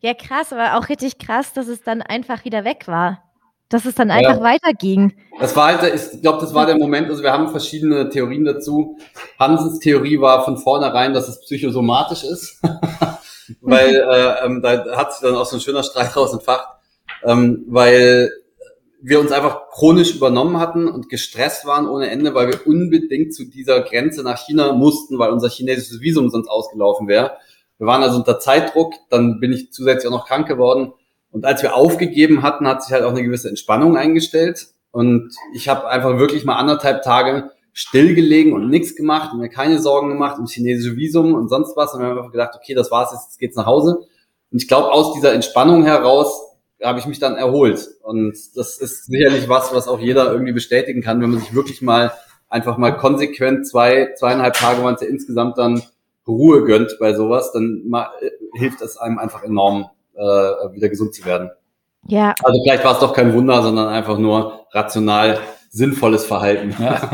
[0.00, 3.27] Ja, krass, aber auch richtig krass, dass es dann einfach wieder weg war
[3.68, 4.42] dass es dann einfach ja.
[4.42, 5.14] weiterging.
[5.38, 8.96] Das war halt, ich glaube, das war der Moment, also wir haben verschiedene Theorien dazu.
[9.38, 12.60] Hansens Theorie war von vornherein, dass es psychosomatisch ist,
[13.60, 16.66] weil äh, ähm, da hat sich dann auch so ein schöner Streit raus entfacht,
[17.24, 18.30] ähm, weil
[19.00, 23.44] wir uns einfach chronisch übernommen hatten und gestresst waren ohne Ende, weil wir unbedingt zu
[23.44, 27.36] dieser Grenze nach China mussten, weil unser chinesisches Visum sonst ausgelaufen wäre.
[27.76, 30.94] Wir waren also unter Zeitdruck, dann bin ich zusätzlich auch noch krank geworden
[31.30, 34.68] und als wir aufgegeben hatten, hat sich halt auch eine gewisse Entspannung eingestellt.
[34.90, 39.78] Und ich habe einfach wirklich mal anderthalb Tage stillgelegen und nichts gemacht und mir keine
[39.78, 41.92] Sorgen gemacht um chinesische Visum und sonst was.
[41.92, 44.06] Und wir haben einfach gedacht, okay, das war's, jetzt geht's nach Hause.
[44.50, 46.40] Und ich glaube, aus dieser Entspannung heraus
[46.82, 47.86] habe ich mich dann erholt.
[48.02, 51.82] Und das ist sicherlich was, was auch jeder irgendwie bestätigen kann, wenn man sich wirklich
[51.82, 52.12] mal
[52.48, 55.82] einfach mal konsequent zwei, zweieinhalb Tage waren es ja insgesamt dann
[56.26, 58.08] Ruhe gönnt bei sowas, dann mal,
[58.54, 61.50] hilft es einem einfach enorm äh, wieder gesund zu werden.
[62.06, 62.34] Ja.
[62.42, 65.38] Also vielleicht war es doch kein Wunder, sondern einfach nur rational
[65.70, 66.74] sinnvolles Verhalten.
[66.82, 66.94] Ja.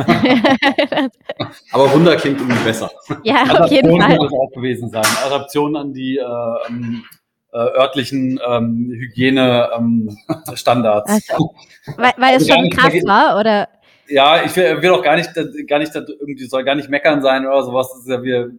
[1.73, 2.91] Aber Wunder klingt irgendwie besser.
[3.25, 4.17] Ja, auf Adaption jeden Fall.
[4.17, 5.05] Muss auch gewesen sein.
[5.27, 7.05] Adaption an die äh, ähm,
[7.53, 11.11] äh, örtlichen ähm, Hygienestandards.
[11.11, 11.55] Ähm, also,
[11.97, 13.69] weil, weil es schon krass war, oder?
[14.09, 15.31] Ja, ich will, will auch gar nicht,
[15.67, 17.89] gar nicht irgendwie soll gar nicht meckern sein oder sowas.
[17.91, 18.51] Das ist ja, wir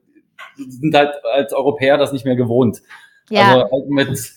[0.57, 2.81] sind halt als Europäer das nicht mehr gewohnt.
[3.29, 3.47] Ja.
[3.47, 4.33] Also halt mit,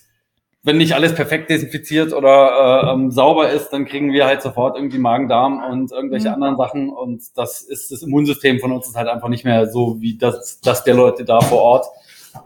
[0.63, 4.77] wenn nicht alles perfekt desinfiziert oder äh, ähm, sauber ist, dann kriegen wir halt sofort
[4.77, 6.35] irgendwie Magen-Darm und irgendwelche mhm.
[6.35, 6.91] anderen Sachen.
[6.91, 10.61] Und das ist das Immunsystem von uns ist halt einfach nicht mehr so wie das,
[10.61, 11.87] das der Leute da vor Ort.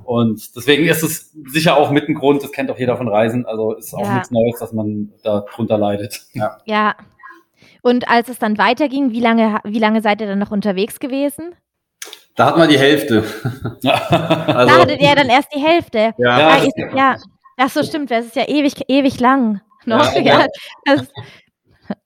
[0.05, 3.47] Und deswegen ist es sicher auch mit ein Grund, das kennt auch jeder von Reisen,
[3.47, 4.15] also ist auch ja.
[4.15, 6.27] nichts Neues, dass man da drunter leidet.
[6.33, 6.59] Ja.
[6.65, 6.95] ja.
[7.83, 11.55] Und als es dann weiterging, wie lange, wie lange seid ihr dann noch unterwegs gewesen?
[12.35, 13.25] Da hat man die Hälfte.
[13.45, 16.15] also, da hattet ihr dann erst die Hälfte.
[16.19, 17.17] Ja, ja, ist, ja.
[17.57, 19.61] Ach so, stimmt, das ist ja ewig, ewig lang.
[19.85, 20.47] Noch, ja,
[20.87, 20.97] ja.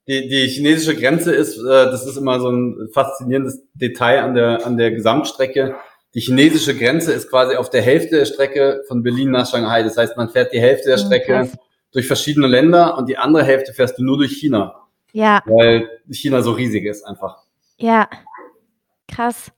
[0.09, 4.65] Die, die chinesische Grenze ist, äh, das ist immer so ein faszinierendes Detail an der,
[4.65, 5.77] an der Gesamtstrecke.
[6.15, 9.83] Die chinesische Grenze ist quasi auf der Hälfte der Strecke von Berlin nach Shanghai.
[9.83, 11.59] Das heißt, man fährt die Hälfte der oh, Strecke oh,
[11.93, 14.87] durch verschiedene Länder und die andere Hälfte fährst du nur durch China.
[15.13, 15.43] Ja.
[15.45, 17.43] Weil China so riesig ist einfach.
[17.79, 18.09] Ja.
[19.09, 19.51] Krass.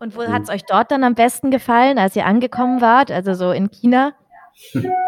[0.00, 3.34] Und wo hat es euch dort dann am besten gefallen, als ihr angekommen wart, also
[3.34, 4.12] so in China?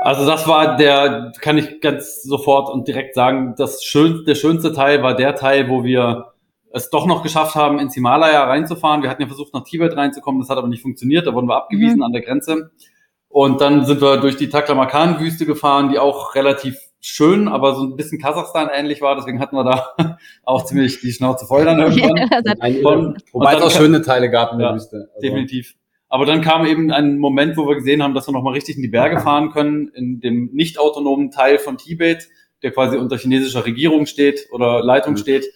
[0.03, 4.72] Also das war der, kann ich ganz sofort und direkt sagen, das schönste, der schönste
[4.72, 6.33] Teil war der Teil, wo wir
[6.72, 9.03] es doch noch geschafft haben, ins Himalaya reinzufahren.
[9.03, 11.57] Wir hatten ja versucht, nach Tibet reinzukommen, das hat aber nicht funktioniert, da wurden wir
[11.57, 12.05] abgewiesen mhm.
[12.05, 12.70] an der Grenze.
[13.29, 17.96] Und dann sind wir durch die Taklamakan-Wüste gefahren, die auch relativ schön, aber so ein
[17.96, 19.16] bisschen Kasachstan ähnlich war.
[19.16, 23.18] Deswegen hatten wir da auch ziemlich die Schnauze voll dann irgendwann.
[23.32, 25.08] Wobei es auch schöne Teile gab in der ja, Wüste.
[25.14, 25.20] Also.
[25.26, 25.74] Definitiv.
[26.08, 28.82] Aber dann kam eben ein Moment, wo wir gesehen haben, dass wir nochmal richtig in
[28.82, 32.28] die Berge fahren können, in dem nicht autonomen Teil von Tibet,
[32.62, 35.18] der quasi unter chinesischer Regierung steht oder Leitung mhm.
[35.18, 35.46] steht.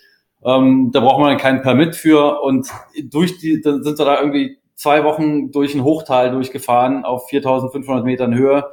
[0.44, 2.68] Ähm, da braucht man keinen Permit für und
[3.02, 8.04] durch die, dann sind wir da irgendwie zwei Wochen durch ein Hochtal durchgefahren auf 4500
[8.04, 8.64] Metern Höhe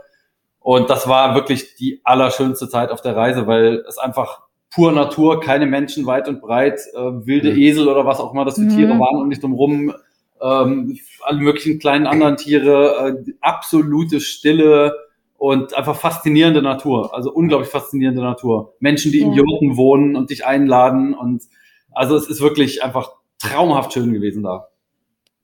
[0.62, 4.44] und das war wirklich die allerschönste Zeit auf der Reise, weil es einfach
[4.74, 7.60] pur Natur, keine Menschen weit und breit, äh, wilde mhm.
[7.60, 8.76] Esel oder was auch immer das für mhm.
[8.76, 9.94] Tiere waren und nicht drumrum,
[10.42, 14.96] ähm, alle möglichen kleinen anderen Tiere, äh, absolute Stille
[15.38, 18.76] und einfach faszinierende Natur, also unglaublich faszinierende Natur.
[18.80, 19.26] Menschen, die ja.
[19.26, 21.44] in Jurten wohnen und dich einladen und
[21.92, 24.68] also es ist wirklich einfach traumhaft schön gewesen da.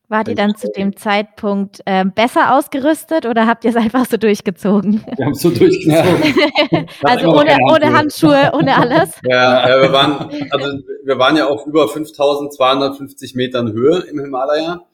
[0.09, 4.15] Wart ihr dann zu dem Zeitpunkt äh, besser ausgerüstet oder habt ihr es einfach so
[4.15, 5.03] durchgezogen?
[5.17, 6.87] Wir haben es so durchgezogen.
[7.03, 9.19] also ohne, ohne Handschuhe, ohne alles?
[9.23, 14.85] Ja, ja, wir waren, also wir waren ja auf über 5250 Metern Höhe im Himalaya.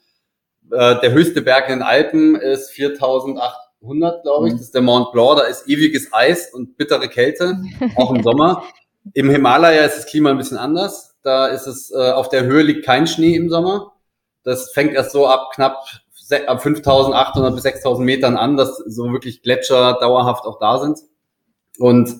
[0.72, 4.54] Äh, der höchste Berg in den Alpen ist 4800, glaube ich.
[4.54, 4.56] Mhm.
[4.56, 5.38] Das ist der Mont Blanc.
[5.38, 7.62] Da ist ewiges Eis und bittere Kälte,
[7.94, 8.64] auch im Sommer.
[9.12, 11.14] Im Himalaya ist das Klima ein bisschen anders.
[11.22, 13.93] Da ist es, äh, auf der Höhe liegt kein Schnee im Sommer
[14.44, 15.84] das fängt erst so ab knapp
[16.46, 20.98] ab 5800 bis 6000 Metern an, dass so wirklich Gletscher dauerhaft auch da sind.
[21.78, 22.10] Und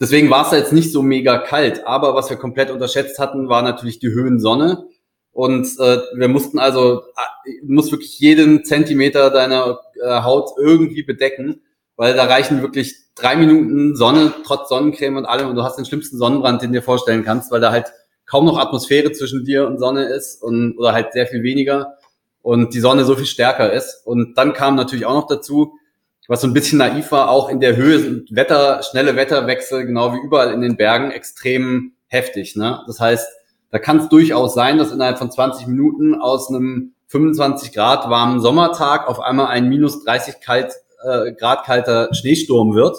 [0.00, 1.86] deswegen war es jetzt nicht so mega kalt.
[1.86, 4.86] Aber was wir komplett unterschätzt hatten, war natürlich die Höhensonne.
[5.32, 11.04] Und äh, wir mussten also, äh, du musst wirklich jeden Zentimeter deiner äh, Haut irgendwie
[11.04, 11.62] bedecken,
[11.96, 15.48] weil da reichen wirklich drei Minuten Sonne, trotz Sonnencreme und allem.
[15.48, 17.92] Und du hast den schlimmsten Sonnenbrand, den du dir vorstellen kannst, weil da halt
[18.28, 21.98] kaum noch Atmosphäre zwischen dir und Sonne ist und oder halt sehr viel weniger
[22.42, 24.06] und die Sonne so viel stärker ist.
[24.06, 25.74] Und dann kam natürlich auch noch dazu,
[26.28, 30.12] was so ein bisschen naiv war, auch in der Höhe sind Wetter, schnelle Wetterwechsel, genau
[30.12, 32.54] wie überall in den Bergen, extrem heftig.
[32.54, 32.82] Ne?
[32.86, 33.26] Das heißt,
[33.70, 38.40] da kann es durchaus sein, dass innerhalb von 20 Minuten aus einem 25 Grad warmen
[38.40, 42.96] Sommertag auf einmal ein minus 30 kalt, äh, Grad kalter Schneesturm wird.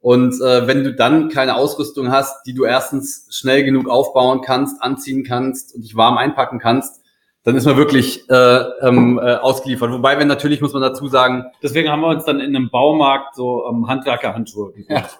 [0.00, 4.82] Und äh, wenn du dann keine Ausrüstung hast, die du erstens schnell genug aufbauen kannst,
[4.82, 7.02] anziehen kannst und dich warm einpacken kannst,
[7.42, 9.90] dann ist man wirklich äh, ähm, äh, ausgeliefert.
[9.92, 11.46] Wobei wir natürlich, muss man dazu sagen.
[11.62, 15.18] Deswegen haben wir uns dann in einem Baumarkt so ähm, Handwerkerhandschuhe gekauft.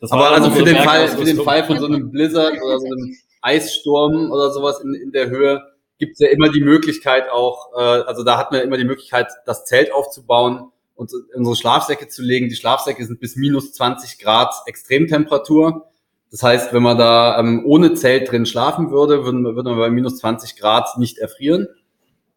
[0.00, 0.08] Ja.
[0.10, 3.16] Aber also für den Fall, für den Fall von so einem Blizzard oder so einem
[3.40, 5.62] Eissturm oder sowas in, in der Höhe,
[5.98, 9.28] gibt es ja immer die Möglichkeit auch, äh, also da hat man immer die Möglichkeit,
[9.46, 10.71] das Zelt aufzubauen
[11.02, 12.48] und unsere Schlafsäcke zu legen.
[12.48, 15.88] Die Schlafsäcke sind bis minus 20 Grad Extremtemperatur.
[16.30, 19.90] Das heißt, wenn man da ähm, ohne Zelt drin schlafen würde, würde, würde man bei
[19.90, 21.68] minus 20 Grad nicht erfrieren.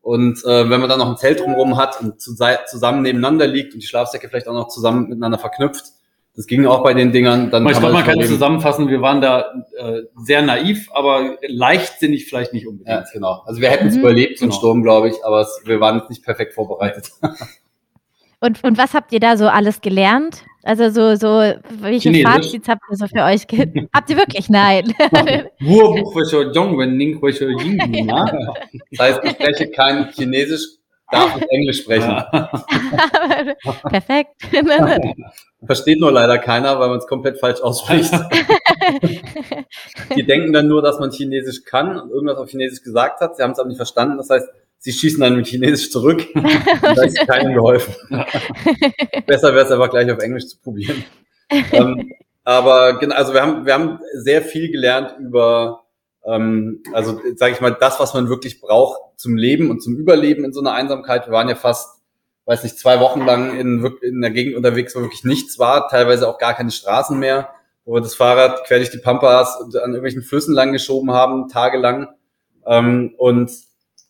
[0.02, 2.36] Und äh, wenn man dann noch ein Zelt drumherum hat und zu,
[2.68, 5.86] zusammen nebeneinander liegt und die Schlafsäcke vielleicht auch noch zusammen miteinander verknüpft,
[6.36, 7.50] das ging auch bei den Dingern.
[7.50, 12.52] Dann ich glaube, man kann zusammenfassen, wir waren da äh, sehr naiv, aber leichtsinnig vielleicht
[12.52, 12.90] nicht unbedingt.
[12.90, 13.44] Ja, genau.
[13.46, 14.02] Also wir hätten es mhm.
[14.02, 14.60] überlebt, so einen genau.
[14.60, 17.12] Sturm, glaube ich, aber es, wir waren nicht perfekt vorbereitet.
[18.46, 20.44] Und, und was habt ihr da so alles gelernt?
[20.62, 21.42] Also so, so
[21.82, 22.32] welche Chinesisch.
[22.32, 23.48] Fazits habt ihr so für euch?
[23.94, 24.50] habt ihr wirklich?
[24.50, 24.94] Nein.
[28.92, 30.62] das heißt, ich spreche kein Chinesisch,
[31.12, 32.10] darf ich Englisch sprechen.
[33.90, 34.36] Perfekt.
[35.66, 38.14] Versteht nur leider keiner, weil man es komplett falsch ausspricht.
[40.16, 43.38] Die denken dann nur, dass man Chinesisch kann und irgendwas auf Chinesisch gesagt hat.
[43.38, 44.18] Sie haben es aber nicht verstanden.
[44.18, 44.48] Das heißt,
[44.86, 46.28] sie schießen dann mit Chinesisch zurück.
[46.82, 47.96] da ist keinem geholfen.
[49.26, 51.04] Besser wäre es einfach gleich auf Englisch zu probieren.
[51.72, 52.12] ähm,
[52.44, 55.86] aber genau, also wir haben, wir haben sehr viel gelernt über,
[56.24, 60.46] ähm, also sage ich mal, das, was man wirklich braucht zum Leben und zum Überleben
[60.46, 61.26] in so einer Einsamkeit.
[61.26, 62.04] Wir waren ja fast,
[62.46, 66.30] weiß nicht, zwei Wochen lang in, in der Gegend unterwegs, wo wirklich nichts war, teilweise
[66.30, 67.50] auch gar keine Straßen mehr,
[67.86, 72.10] wo wir das Fahrrad quer durch die Pampas an irgendwelchen Flüssen lang geschoben haben, tagelang.
[72.68, 73.50] Ähm, und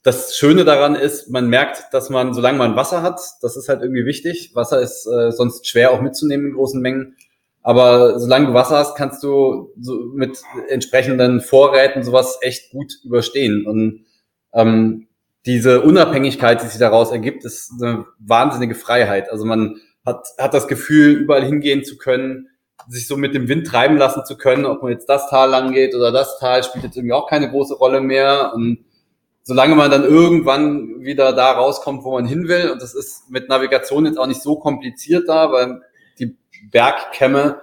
[0.06, 3.82] das Schöne daran ist, man merkt, dass man, solange man Wasser hat, das ist halt
[3.82, 4.52] irgendwie wichtig.
[4.54, 7.16] Wasser ist äh, sonst schwer auch mitzunehmen in großen Mengen.
[7.64, 10.38] Aber solange du Wasser hast, kannst du so mit
[10.70, 13.66] entsprechenden Vorräten sowas echt gut überstehen.
[13.66, 14.06] Und
[14.54, 15.08] ähm,
[15.48, 19.32] diese Unabhängigkeit, die sich daraus ergibt, ist eine wahnsinnige Freiheit.
[19.32, 22.50] Also man hat, hat das Gefühl, überall hingehen zu können,
[22.88, 25.74] sich so mit dem Wind treiben lassen zu können, ob man jetzt das Tal lang
[25.74, 28.52] geht oder das Tal, spielt jetzt irgendwie auch keine große Rolle mehr.
[28.54, 28.86] Und
[29.46, 33.48] solange man dann irgendwann wieder da rauskommt, wo man hin will, und das ist mit
[33.48, 35.82] Navigation jetzt auch nicht so kompliziert da, weil
[36.20, 36.36] die
[36.72, 37.62] Bergkämme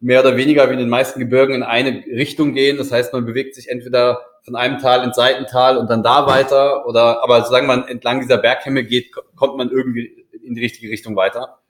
[0.00, 2.76] mehr oder weniger wie in den meisten Gebirgen in eine Richtung gehen.
[2.76, 6.86] Das heißt, man bewegt sich entweder von einem Tal ins Seitental und dann da weiter,
[6.86, 11.16] oder aber solange man entlang dieser Bergkämme geht, kommt man irgendwie in die richtige Richtung
[11.16, 11.61] weiter.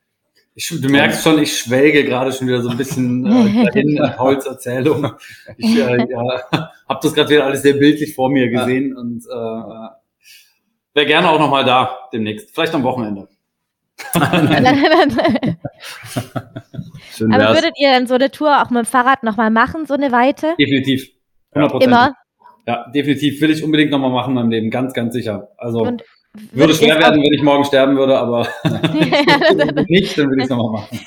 [0.54, 4.12] Ich, du merkst schon, ich schwelge gerade schon wieder so ein bisschen äh, dahin in
[4.16, 5.12] Pauls Erzählung.
[5.56, 6.42] Ich äh, ja,
[6.88, 9.00] habe das gerade wieder alles sehr bildlich vor mir gesehen ja.
[9.00, 9.88] und äh,
[10.94, 12.50] wäre gerne auch nochmal da demnächst.
[12.52, 13.28] Vielleicht am Wochenende.
[14.14, 14.32] Aber
[17.54, 20.54] würdet ihr dann so eine Tour auch mit dem Fahrrad nochmal machen, so eine Weite?
[20.58, 21.08] Definitiv.
[21.54, 21.82] 100%.
[21.82, 22.14] Immer?
[22.66, 23.40] Ja, definitiv.
[23.40, 24.70] Will ich unbedingt nochmal machen in meinem Leben.
[24.70, 25.48] Ganz, ganz sicher.
[25.56, 25.80] Also.
[25.80, 26.02] Und
[26.52, 28.48] würde schwer werden, wenn ich morgen sterben würde, aber
[29.88, 31.00] nicht, dann würde ich es nochmal machen.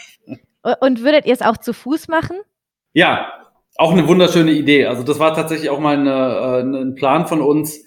[0.82, 2.38] Und würdet ihr es auch zu Fuß machen?
[2.94, 3.32] Ja,
[3.78, 4.86] auch eine wunderschöne Idee.
[4.86, 7.84] Also das war tatsächlich auch mal eine, äh, ein Plan von uns,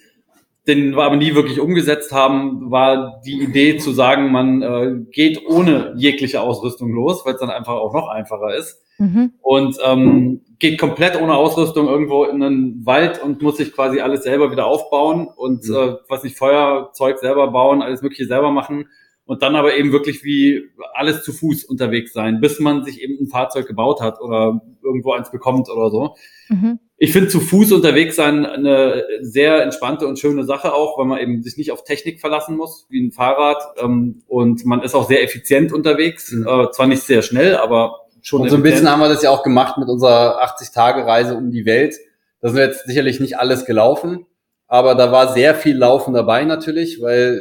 [0.66, 5.46] den wir aber nie wirklich umgesetzt haben, war die Idee zu sagen, man äh, geht
[5.46, 8.82] ohne jegliche Ausrüstung los, weil es dann einfach auch noch einfacher ist.
[8.98, 9.32] Mhm.
[9.40, 14.24] und ähm, geht komplett ohne Ausrüstung irgendwo in einen Wald und muss sich quasi alles
[14.24, 15.74] selber wieder aufbauen und mhm.
[15.74, 18.86] äh, was nicht Feuerzeug selber bauen, alles Mögliche selber machen
[19.28, 23.18] und dann aber eben wirklich wie alles zu Fuß unterwegs sein, bis man sich eben
[23.20, 26.16] ein Fahrzeug gebaut hat oder irgendwo eins bekommt oder so.
[26.48, 26.78] Mhm.
[26.96, 31.20] Ich finde zu Fuß unterwegs sein eine sehr entspannte und schöne Sache auch, weil man
[31.20, 33.62] eben sich nicht auf Technik verlassen muss, wie ein Fahrrad.
[33.80, 36.32] Ähm, und man ist auch sehr effizient unterwegs.
[36.32, 36.48] Mhm.
[36.48, 38.42] Äh, zwar nicht sehr schnell, aber schon.
[38.42, 41.66] Und so ein bisschen haben wir das ja auch gemacht mit unserer 80-Tage-Reise um die
[41.66, 41.94] Welt.
[42.40, 44.26] Da sind wir jetzt sicherlich nicht alles gelaufen,
[44.66, 47.40] aber da war sehr viel Laufen dabei natürlich, weil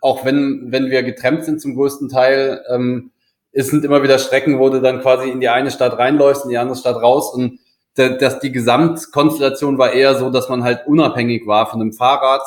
[0.00, 3.12] auch wenn, wenn wir getrennt sind zum größten Teil, ähm,
[3.52, 6.50] es sind immer wieder Strecken, wo du dann quasi in die eine Stadt reinläufst, in
[6.50, 7.58] die andere Stadt raus und
[7.96, 12.42] dass die Gesamtkonstellation war eher so, dass man halt unabhängig war von dem Fahrrad.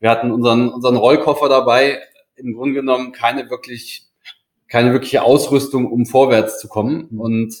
[0.00, 2.00] Wir hatten unseren, unseren Rollkoffer dabei,
[2.36, 4.05] im Grunde genommen keine wirklich,
[4.68, 7.06] keine wirkliche Ausrüstung, um vorwärts zu kommen.
[7.18, 7.54] Und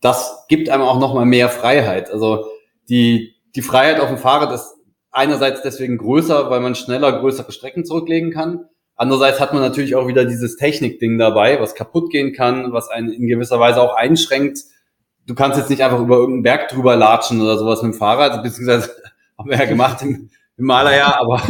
[0.00, 2.10] das gibt einem auch nochmal mehr Freiheit.
[2.10, 2.46] Also
[2.88, 4.74] die, die Freiheit auf dem Fahrrad ist
[5.10, 8.66] einerseits deswegen größer, weil man schneller größere Strecken zurücklegen kann.
[8.94, 13.10] Andererseits hat man natürlich auch wieder dieses Technik-Ding dabei, was kaputt gehen kann, was einen
[13.10, 14.58] in gewisser Weise auch einschränkt.
[15.26, 18.42] Du kannst jetzt nicht einfach über irgendeinen Berg drüber latschen oder sowas mit dem Fahrrad,
[18.42, 18.90] beziehungsweise
[19.38, 21.42] haben wir ja gemacht im, im Malerjahr, aber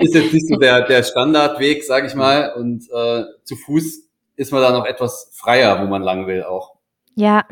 [0.00, 2.54] ist jetzt nicht so der, der Standardweg, sage ich mal.
[2.56, 6.74] Und äh, zu Fuß ist man da noch etwas freier, wo man lang will auch.
[7.14, 7.44] Ja,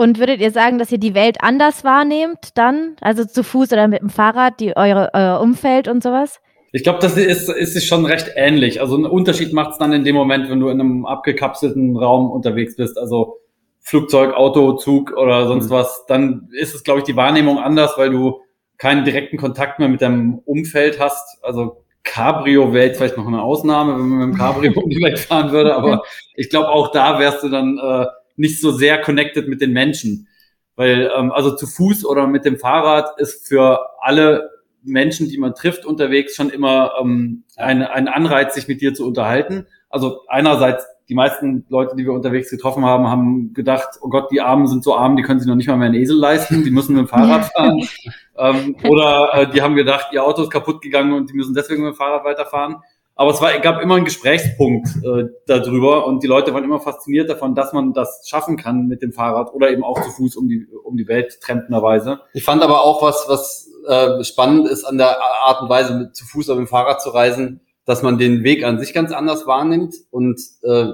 [0.00, 2.94] und würdet ihr sagen, dass ihr die Welt anders wahrnehmt dann?
[3.00, 6.40] Also zu Fuß oder mit dem Fahrrad, die eure, euer Umfeld und sowas?
[6.70, 8.80] Ich glaube, das ist, ist schon recht ähnlich.
[8.80, 12.30] Also ein Unterschied macht es dann in dem Moment, wenn du in einem abgekapselten Raum
[12.30, 12.96] unterwegs bist.
[12.96, 13.38] Also
[13.80, 15.70] Flugzeug, Auto, Zug oder sonst mhm.
[15.70, 18.40] was, dann ist es, glaube ich, die Wahrnehmung anders, weil du
[18.78, 21.42] keinen direkten Kontakt mehr mit deinem Umfeld hast.
[21.42, 25.02] Also Cabrio wäre jetzt vielleicht noch eine Ausnahme, wenn man mit dem Cabrio um die
[25.02, 26.02] Welt fahren würde, aber
[26.34, 30.28] ich glaube, auch da wärst du dann äh, nicht so sehr connected mit den Menschen.
[30.76, 34.48] Weil, ähm, also zu Fuß oder mit dem Fahrrad ist für alle
[34.84, 39.04] Menschen, die man trifft unterwegs, schon immer ähm, ein, ein Anreiz, sich mit dir zu
[39.04, 39.66] unterhalten.
[39.90, 44.40] Also einerseits, die meisten Leute, die wir unterwegs getroffen haben, haben gedacht, oh Gott, die
[44.40, 46.70] Armen sind so arm, die können sich noch nicht mal mehr einen Esel leisten, die
[46.70, 47.88] müssen mit dem Fahrrad fahren.
[48.36, 51.82] ähm, oder äh, die haben gedacht, ihr Auto ist kaputt gegangen und die müssen deswegen
[51.82, 52.76] mit dem Fahrrad weiterfahren.
[53.14, 57.28] Aber es war, gab immer einen Gesprächspunkt äh, darüber und die Leute waren immer fasziniert
[57.28, 60.48] davon, dass man das schaffen kann mit dem Fahrrad oder eben auch zu Fuß um
[60.48, 62.20] die, um die Welt trempenderweise.
[62.32, 66.14] Ich fand aber auch was, was äh, spannend ist an der Art und Weise, mit,
[66.14, 69.12] zu Fuß oder mit dem Fahrrad zu reisen, dass man den Weg an sich ganz
[69.12, 70.88] anders wahrnimmt und äh,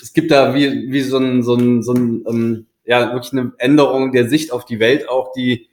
[0.00, 3.52] es gibt da wie, wie so ein, so ein, so ein ähm, ja, wirklich eine
[3.58, 5.68] Änderung der Sicht auf die Welt auch, die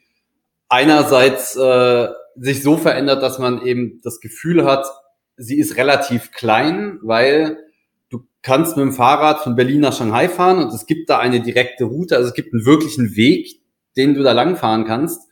[0.67, 4.85] einerseits äh, sich so verändert, dass man eben das Gefühl hat,
[5.37, 7.57] sie ist relativ klein, weil
[8.09, 11.39] du kannst mit dem Fahrrad von Berlin nach Shanghai fahren und es gibt da eine
[11.39, 13.61] direkte Route, also es gibt einen wirklichen Weg,
[13.95, 15.24] den du da lang fahren kannst.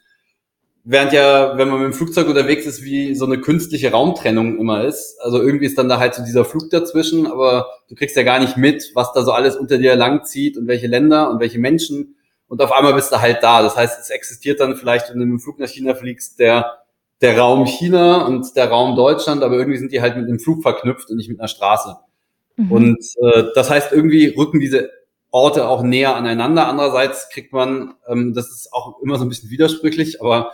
[0.85, 4.83] Während ja, wenn man mit dem Flugzeug unterwegs ist, wie so eine künstliche Raumtrennung immer
[4.83, 5.17] ist.
[5.21, 8.39] Also irgendwie ist dann da halt so dieser Flug dazwischen, aber du kriegst ja gar
[8.39, 11.59] nicht mit, was da so alles unter dir lang zieht und welche Länder und welche
[11.59, 12.15] Menschen.
[12.49, 13.61] Und auf einmal bist du halt da.
[13.61, 16.83] Das heißt, es existiert dann vielleicht, wenn du mit dem Flug nach China fliegst, der
[17.23, 20.61] der Raum China und der Raum Deutschland, aber irgendwie sind die halt mit einem Flug
[20.61, 21.95] verknüpft und nicht mit einer Straße.
[22.57, 22.71] Mhm.
[22.71, 24.89] Und äh, das heißt, irgendwie rücken diese
[25.31, 26.67] Orte auch näher aneinander.
[26.67, 30.51] Andererseits kriegt man, ähm, das ist auch immer so ein bisschen widersprüchlich, aber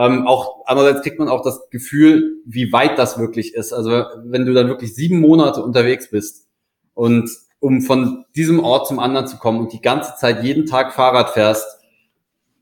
[0.00, 3.74] ähm, auch andererseits kriegt man auch das Gefühl, wie weit das wirklich ist.
[3.74, 6.48] Also wenn du dann wirklich sieben Monate unterwegs bist
[6.94, 10.94] und um von diesem Ort zum anderen zu kommen und die ganze Zeit jeden Tag
[10.94, 11.66] Fahrrad fährst,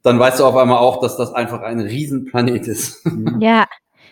[0.02, 3.06] dann weißt du auf einmal auch, dass das einfach ein Riesenplanet ist.
[3.38, 3.66] Ja.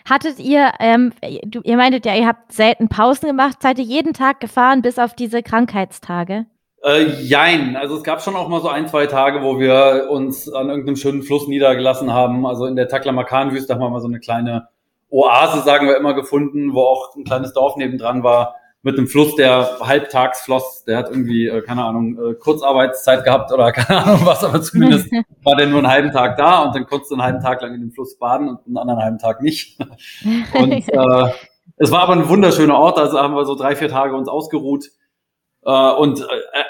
[0.09, 1.11] Hattet ihr, ähm,
[1.45, 4.99] du, ihr meintet ja, ihr habt selten Pausen gemacht, seid ihr jeden Tag gefahren bis
[4.99, 6.45] auf diese Krankheitstage?
[6.83, 10.51] Äh, jein, also es gab schon auch mal so ein, zwei Tage, wo wir uns
[10.51, 12.45] an irgendeinem schönen Fluss niedergelassen haben.
[12.45, 14.67] Also in der Taklamakan-Wüste haben wir mal so eine kleine
[15.09, 19.35] Oase, sagen wir immer, gefunden, wo auch ein kleines Dorf nebendran war mit einem Fluss,
[19.35, 20.83] der halbtags floss.
[20.85, 25.11] Der hat irgendwie, äh, keine Ahnung, äh, Kurzarbeitszeit gehabt oder keine Ahnung was, aber zumindest
[25.43, 27.73] war der nur einen halben Tag da und dann konntest du einen halben Tag lang
[27.73, 29.79] in dem Fluss baden und einen anderen halben Tag nicht.
[30.53, 31.31] Und äh,
[31.79, 34.85] es war aber ein wunderschöner Ort, also haben wir so drei, vier Tage uns ausgeruht.
[35.63, 36.23] Äh, und äh,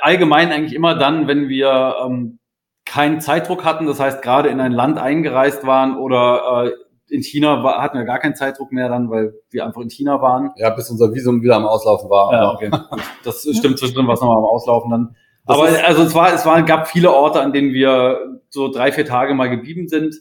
[0.08, 2.40] allgemein eigentlich immer dann, wenn wir ähm,
[2.86, 6.72] keinen Zeitdruck hatten, das heißt gerade in ein Land eingereist waren oder äh,
[7.14, 10.22] in China war, hatten wir gar keinen Zeitdruck mehr dann, weil wir einfach in China
[10.22, 10.52] waren.
[10.56, 12.32] Ja, bis unser Visum wieder am Auslaufen war.
[12.32, 12.72] Ja, okay.
[13.26, 15.16] das stimmt, zwischendrin war es nochmal am Auslaufen dann.
[15.46, 18.94] Das Aber also es war, es war, gab viele Orte, an denen wir so drei,
[18.94, 20.16] vier Tage mal geblieben sind.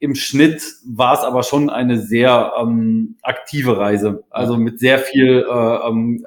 [0.00, 4.24] Im Schnitt war es aber schon eine sehr ähm, aktive Reise.
[4.30, 6.24] Also mit sehr viel äh, ähm,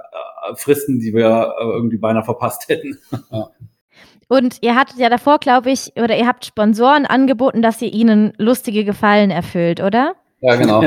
[0.56, 2.98] Fristen, die wir äh, irgendwie beinahe verpasst hätten.
[3.32, 3.50] Ja.
[4.28, 8.32] Und ihr hattet ja davor, glaube ich, oder ihr habt Sponsoren angeboten, dass ihr ihnen
[8.38, 10.16] lustige Gefallen erfüllt, oder?
[10.40, 10.82] Ja, genau.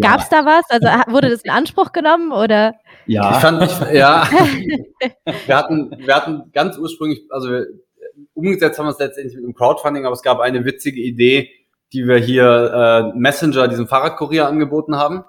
[0.00, 0.64] Gab es da was?
[0.70, 2.74] Also wurde das in Anspruch genommen oder?
[3.06, 3.30] Ja.
[3.30, 4.26] Ich fand, ich, ja.
[5.46, 7.66] wir hatten, wir hatten ganz ursprünglich, also wir,
[8.32, 11.50] umgesetzt haben wir es letztendlich mit einem Crowdfunding, aber es gab eine witzige Idee,
[11.92, 15.24] die wir hier äh, Messenger, diesem Fahrradkurier angeboten haben.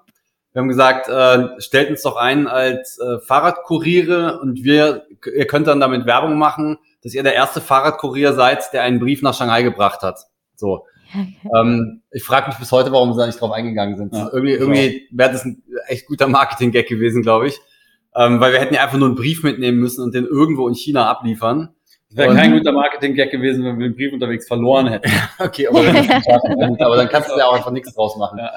[0.56, 5.68] Wir haben gesagt, äh, stellt uns doch ein als äh, Fahrradkuriere und wir, ihr könnt
[5.68, 9.64] dann damit Werbung machen, dass ihr der erste Fahrradkurier seid, der einen Brief nach Shanghai
[9.64, 10.18] gebracht hat.
[10.56, 10.86] So.
[11.58, 14.14] ähm, ich frage mich bis heute, warum sie da nicht drauf eingegangen sind.
[14.16, 17.60] Ja, irgendwie irgendwie wäre das ein echt guter Marketing-Gag gewesen, glaube ich.
[18.16, 20.74] Ähm, weil wir hätten ja einfach nur einen Brief mitnehmen müssen und den irgendwo in
[20.74, 21.76] China abliefern.
[22.12, 25.12] Wäre kein guter Marketing-Gag gewesen, wenn wir den Brief unterwegs verloren hätten.
[25.40, 25.80] okay, aber,
[26.86, 28.40] aber, dann kannst du ja auch einfach nichts draus machen.
[28.40, 28.54] Ja.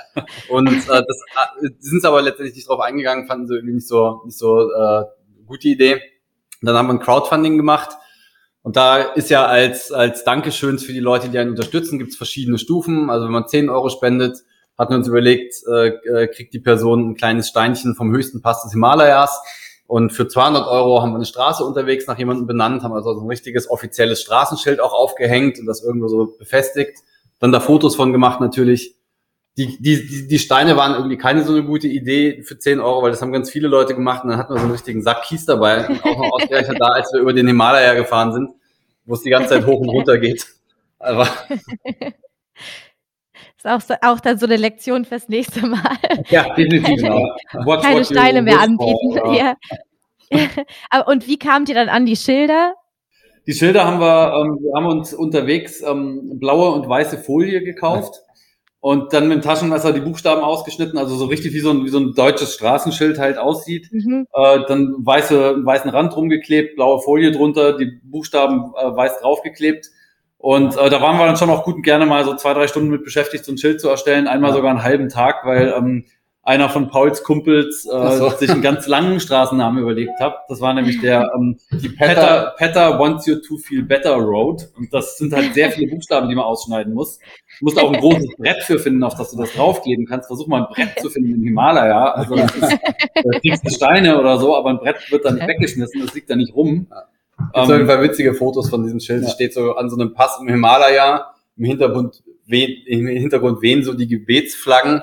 [0.49, 1.25] Und äh, das
[1.61, 5.05] äh, sind aber letztendlich nicht drauf eingegangen, fanden sie irgendwie nicht so, nicht so äh,
[5.47, 6.01] gute Idee.
[6.63, 7.91] dann haben wir ein Crowdfunding gemacht.
[8.63, 12.17] Und da ist ja als, als Dankeschöns für die Leute, die einen unterstützen, gibt es
[12.17, 13.09] verschiedene Stufen.
[13.09, 14.39] Also wenn man 10 Euro spendet,
[14.77, 18.63] hatten wir uns überlegt, äh, äh, kriegt die Person ein kleines Steinchen vom höchsten Pass
[18.63, 19.41] des Himalayas.
[19.89, 23.27] Und für 200 Euro haben wir eine Straße unterwegs nach jemandem benannt, haben also ein
[23.27, 26.99] richtiges offizielles Straßenschild auch aufgehängt und das irgendwo so befestigt.
[27.41, 28.97] Dann da Fotos von gemacht natürlich.
[29.57, 33.11] Die, die, die, Steine waren irgendwie keine so eine gute Idee für 10 Euro, weil
[33.11, 35.47] das haben ganz viele Leute gemacht und dann hatten wir so einen richtigen Sack Kies
[35.47, 35.89] dabei.
[35.89, 38.51] Und auch noch ausgerechnet da, als wir über den Himalaya gefahren sind,
[39.07, 40.47] wo es die ganze Zeit hoch und runter geht.
[40.99, 41.27] Aber
[43.59, 45.99] ist auch, so, auch dann so eine Lektion fürs nächste Mal.
[46.31, 47.03] Ja, definitiv.
[47.03, 47.19] Genau.
[47.65, 49.19] Watch Keine Steine mehr anbieten.
[49.19, 49.55] For, ja.
[51.07, 52.75] und wie kamt ihr dann an die Schilder?
[53.47, 58.23] Die Schilder haben wir, ähm, wir haben uns unterwegs ähm, blaue und weiße Folie gekauft
[58.81, 61.89] und dann mit dem Taschenmesser die Buchstaben ausgeschnitten, also so richtig wie so ein, wie
[61.89, 63.89] so ein deutsches Straßenschild halt aussieht.
[63.91, 64.27] Mhm.
[64.33, 69.91] Äh, dann weiße, weißen Rand rumgeklebt, blaue Folie drunter, die Buchstaben äh, weiß draufgeklebt
[70.39, 72.69] und äh, da waren wir dann schon auch gut und gerne mal so zwei, drei
[72.69, 74.29] Stunden mit beschäftigt, so ein Schild zu erstellen.
[74.29, 76.05] Einmal sogar einen halben Tag, weil ähm,
[76.49, 78.31] einer von Pauls Kumpels äh, so.
[78.31, 80.45] sich einen ganz langen Straßennamen überlegt hat.
[80.49, 84.69] Das war nämlich der ähm, die Petter, Petter Wants You to Feel Better Road.
[84.77, 87.19] Und das sind halt sehr viele Buchstaben, die man ausschneiden muss.
[87.59, 90.29] Du musst auch ein großes Brett für finden, auf das du das draufkleben kannst.
[90.29, 92.13] Versuch mal ein Brett zu finden im Himalaya.
[92.13, 92.79] Also das ist,
[93.15, 96.37] da kriegst du Steine oder so, aber ein Brett wird dann weggeschmissen, das liegt da
[96.37, 96.87] nicht rum.
[97.39, 99.23] Gibt um, auf jeden Fall witzige Fotos von diesem Schild.
[99.25, 99.31] Ja.
[99.31, 101.35] steht so an so einem Pass im Himalaya.
[101.57, 105.03] Im Hintergrund, wehen, im Hintergrund wehen so die Gebetsflaggen.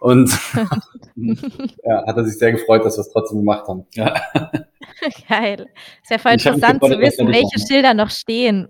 [0.00, 0.30] Und
[1.16, 3.86] ja, hat er sich sehr gefreut, dass wir es trotzdem gemacht haben.
[3.94, 4.14] Ja.
[5.28, 5.66] Geil.
[6.02, 8.68] Ist ja voll ich interessant gefreut, zu wissen, welche Schilder noch stehen.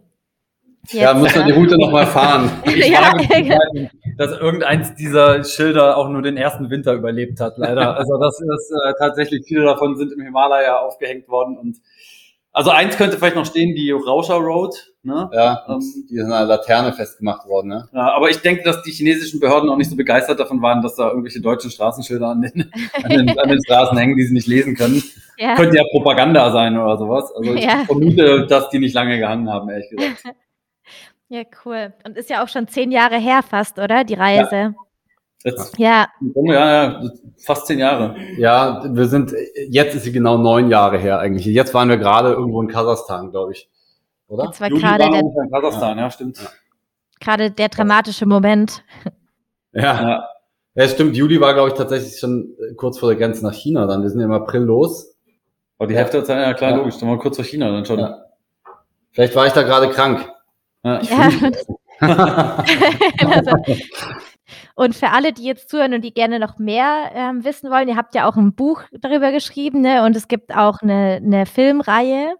[0.93, 1.03] Jetzt.
[1.03, 2.51] Ja, muss man die Route nochmal fahren.
[2.67, 7.97] Ich ja, frage dass irgendeins dieser Schilder auch nur den ersten Winter überlebt hat, leider.
[7.97, 11.77] Also das ist äh, tatsächlich, viele davon sind im Himalaya aufgehängt worden und
[12.57, 14.75] also eins könnte vielleicht noch stehen, die Rauscher Road.
[15.03, 15.29] Ne?
[15.35, 17.69] Ja, ähm, die ist an einer Laterne festgemacht worden.
[17.69, 17.87] Ne?
[17.93, 20.97] Ja, aber ich denke, dass die chinesischen Behörden auch nicht so begeistert davon waren, dass
[20.97, 24.47] da irgendwelche deutschen Straßenschilder an den, an den, an den Straßen hängen, die sie nicht
[24.47, 25.03] lesen können.
[25.37, 25.55] Ja.
[25.55, 27.31] Könnte ja Propaganda sein oder sowas.
[27.37, 27.85] Also ich ja.
[27.85, 30.25] vermute, dass die nicht lange gehangen haben, ehrlich gesagt.
[31.29, 31.93] Ja, cool.
[32.05, 34.05] Und ist ja auch schon zehn Jahre her fast, oder?
[34.05, 34.57] Die Reise.
[34.57, 34.75] Ja.
[35.47, 36.09] Jetzt, ja.
[36.35, 36.53] ja.
[36.53, 37.03] Ja,
[37.39, 38.17] fast zehn Jahre.
[38.37, 39.33] Ja, wir sind,
[39.69, 41.47] jetzt ist sie genau neun Jahre her eigentlich.
[41.47, 43.71] Jetzt waren wir gerade irgendwo in Kasachstan, glaube ich.
[44.27, 44.47] Oder?
[44.47, 46.39] Jetzt war gerade der, in Kasachstan, ja, ja stimmt.
[46.39, 46.49] Ja.
[47.21, 48.83] Gerade der dramatische Moment.
[49.73, 50.27] Ja.
[50.75, 50.89] ja.
[50.89, 51.17] Stimmt.
[51.17, 54.03] Juli war, glaube ich, tatsächlich schon äh, kurz vor der Grenze nach China dann.
[54.03, 55.15] Wir sind im April los.
[55.79, 56.99] Aber die Hälfte der Zeit, ja klar, logisch.
[56.99, 58.01] Dann war kurz vor China dann schon.
[58.01, 58.25] Ja.
[59.13, 60.29] Vielleicht war ich da gerade krank.
[60.83, 61.01] Ja.
[62.01, 63.53] also,
[64.75, 67.97] und für alle, die jetzt zuhören und die gerne noch mehr ähm, wissen wollen, ihr
[67.97, 70.05] habt ja auch ein Buch darüber geschrieben, ne?
[70.05, 72.35] Und es gibt auch eine, eine Filmreihe.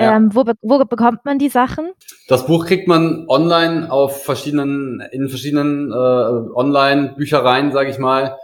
[0.00, 0.16] Ja.
[0.16, 1.90] Ähm, wo, wo bekommt man die Sachen?
[2.26, 8.36] Das Buch kriegt man online auf verschiedenen, in verschiedenen äh, Online-Büchereien, sage ich mal.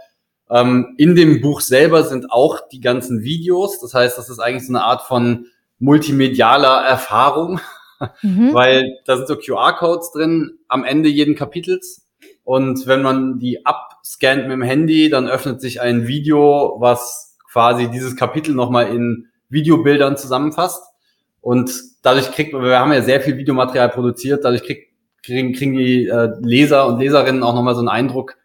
[0.49, 3.79] Ähm, in dem Buch selber sind auch die ganzen Videos.
[3.79, 5.47] Das heißt, das ist eigentlich so eine Art von
[5.79, 7.59] multimedialer Erfahrung,
[8.21, 8.53] mhm.
[8.53, 12.00] weil da sind so QR-Codes drin am Ende jeden Kapitels.
[12.43, 17.89] Und wenn man die abscannt mit dem Handy, dann öffnet sich ein Video, was quasi
[17.89, 20.83] dieses Kapitel nochmal in Videobildern zusammenfasst.
[21.41, 21.71] Und
[22.01, 26.07] dadurch kriegt man, wir haben ja sehr viel Videomaterial produziert, dadurch krieg, kriegen, kriegen die
[26.07, 28.37] äh, Leser und Leserinnen auch nochmal so einen Eindruck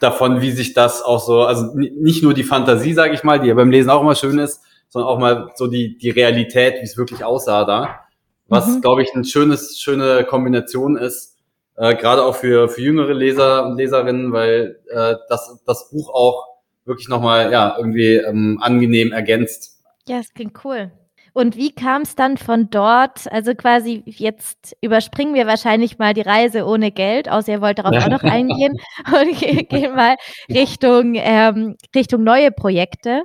[0.00, 3.48] davon, wie sich das auch so, also nicht nur die Fantasie, sage ich mal, die
[3.48, 6.84] ja beim Lesen auch immer schön ist, sondern auch mal so die, die Realität, wie
[6.84, 8.00] es wirklich aussah da.
[8.48, 8.80] Was, mhm.
[8.80, 11.35] glaube ich, eine schönes, schöne Kombination ist,
[11.76, 16.46] äh, gerade auch für, für jüngere Leser und Leserinnen, weil äh, das, das Buch auch
[16.84, 19.82] wirklich nochmal ja, irgendwie ähm, angenehm ergänzt.
[20.08, 20.92] Ja, es klingt cool.
[21.32, 26.22] Und wie kam es dann von dort, also quasi jetzt überspringen wir wahrscheinlich mal die
[26.22, 28.72] Reise ohne Geld, außer ihr wollt darauf auch noch eingehen
[29.12, 30.16] und gehen mal
[30.48, 33.24] Richtung, ähm, Richtung neue Projekte.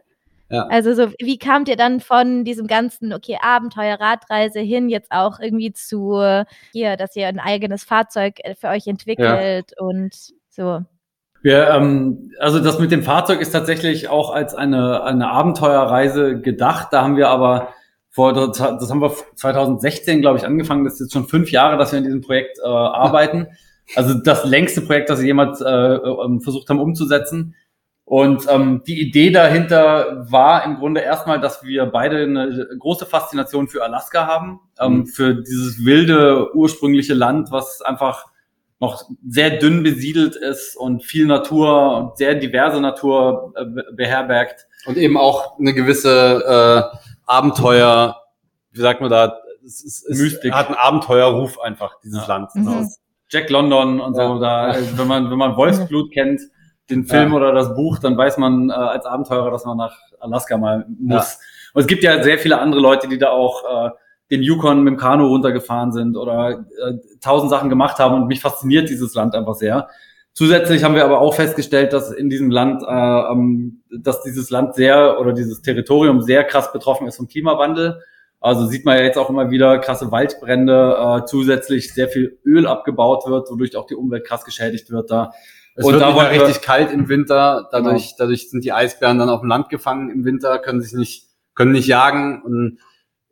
[0.51, 0.67] Ja.
[0.67, 5.39] Also so, wie kamt ihr dann von diesem ganzen, okay, Abenteuer, Radreise hin jetzt auch
[5.39, 6.43] irgendwie zu
[6.73, 9.85] hier, dass ihr ein eigenes Fahrzeug äh, für euch entwickelt ja.
[9.85, 10.13] und
[10.49, 10.81] so?
[11.41, 16.89] Wir, ähm, also das mit dem Fahrzeug ist tatsächlich auch als eine, eine Abenteuerreise gedacht.
[16.91, 17.69] Da haben wir aber
[18.09, 20.83] vor, das haben wir 2016, glaube ich, angefangen.
[20.83, 23.47] Das ist jetzt schon fünf Jahre, dass wir in diesem Projekt äh, arbeiten.
[23.93, 27.55] Also das längste Projekt, das wir jemals äh, ähm, versucht haben umzusetzen.
[28.05, 33.69] Und ähm, die Idee dahinter war im Grunde erstmal, dass wir beide eine große Faszination
[33.69, 35.05] für Alaska haben, ähm, mhm.
[35.05, 38.25] für dieses wilde, ursprüngliche Land, was einfach
[38.81, 44.67] noch sehr dünn besiedelt ist und viel Natur und sehr diverse Natur äh, beherbergt.
[44.87, 46.97] Und eben auch eine gewisse äh,
[47.27, 48.19] Abenteuer,
[48.71, 50.51] wie sagt man da, es, es, es Mystik.
[50.53, 52.27] hat einen Abenteuerruf einfach, dieses ja.
[52.27, 52.55] Land.
[52.55, 52.89] Mhm.
[53.29, 56.41] Jack London und so, da, wenn man, wenn man Wolfsblut kennt,
[56.89, 57.37] den Film ja.
[57.37, 61.33] oder das Buch, dann weiß man äh, als Abenteurer, dass man nach Alaska mal muss.
[61.33, 61.39] Ja.
[61.73, 63.89] Und es gibt ja sehr viele andere Leute, die da auch äh,
[64.31, 68.41] den Yukon mit dem Kanu runtergefahren sind oder äh, tausend Sachen gemacht haben und mich
[68.41, 69.89] fasziniert dieses Land einfach sehr.
[70.33, 74.75] Zusätzlich haben wir aber auch festgestellt, dass in diesem Land, äh, ähm, dass dieses Land
[74.75, 78.01] sehr oder dieses Territorium sehr krass betroffen ist vom Klimawandel.
[78.39, 82.65] Also sieht man ja jetzt auch immer wieder krasse Waldbrände, äh, zusätzlich sehr viel Öl
[82.65, 85.31] abgebaut wird, wodurch auch die Umwelt krass geschädigt wird da.
[85.75, 88.15] Es und wird da war richtig kalt im Winter, dadurch, genau.
[88.19, 91.71] dadurch sind die Eisbären dann auf dem Land gefangen im Winter, können sich nicht, können
[91.71, 92.79] nicht jagen und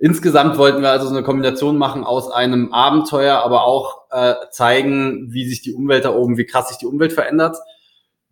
[0.02, 5.28] Insgesamt wollten wir also so eine Kombination machen aus einem Abenteuer, aber auch äh, zeigen,
[5.34, 7.58] wie sich die Umwelt da oben, wie krass sich die Umwelt verändert.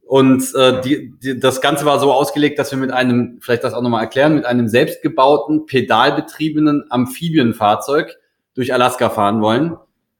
[0.02, 3.74] Und äh, die, die, das Ganze war so ausgelegt, dass wir mit einem, vielleicht das
[3.74, 8.16] auch nochmal erklären, mit einem selbstgebauten, pedalbetriebenen Amphibienfahrzeug
[8.56, 9.76] durch Alaska fahren wollen.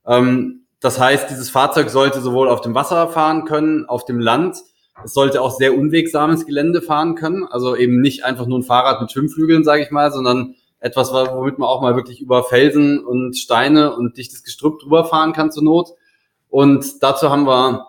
[0.06, 4.58] Ähm, das heißt, dieses Fahrzeug sollte sowohl auf dem Wasser fahren können, auf dem Land.
[5.04, 7.46] Es sollte auch sehr unwegsames Gelände fahren können.
[7.46, 11.58] Also eben nicht einfach nur ein Fahrrad mit Schwimmflügeln, sage ich mal, sondern etwas, womit
[11.58, 15.64] man auch mal wirklich über Felsen und Steine und dichtes Gestrüpp drüber fahren kann zur
[15.64, 15.90] Not.
[16.50, 17.88] Und dazu haben wir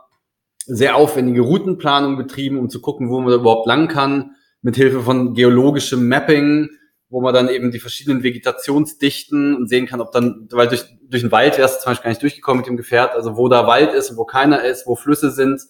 [0.67, 4.33] sehr aufwendige Routenplanung betrieben, um zu gucken, wo man überhaupt lang kann,
[4.63, 6.71] mit Hilfe von geologischem Mapping,
[7.11, 11.23] wo man dann eben die verschiedenen Vegetationsdichten und sehen kann, ob dann, weil durch, durch
[11.23, 13.67] den Wald wärst du zum Beispiel gar nicht durchgekommen mit dem Gefährt, also wo da
[13.67, 15.63] Wald ist wo keiner ist, wo Flüsse sind.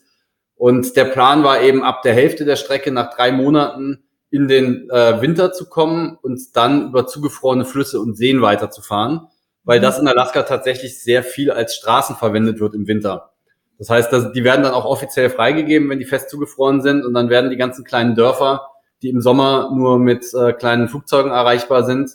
[0.57, 4.91] Und der Plan war eben ab der Hälfte der Strecke nach drei Monaten in den
[4.91, 9.29] äh, Winter zu kommen und dann über zugefrorene Flüsse und Seen weiterzufahren,
[9.63, 13.33] weil das in Alaska tatsächlich sehr viel als Straßen verwendet wird im Winter.
[13.79, 17.15] Das heißt, dass, die werden dann auch offiziell freigegeben, wenn die fest zugefroren sind und
[17.15, 18.67] dann werden die ganzen kleinen Dörfer,
[19.03, 22.11] die im Sommer nur mit äh, kleinen Flugzeugen erreichbar sind,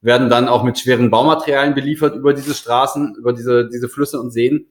[0.00, 4.30] werden dann auch mit schweren Baumaterialien beliefert über diese Straßen, über diese, diese Flüsse und
[4.30, 4.66] Seen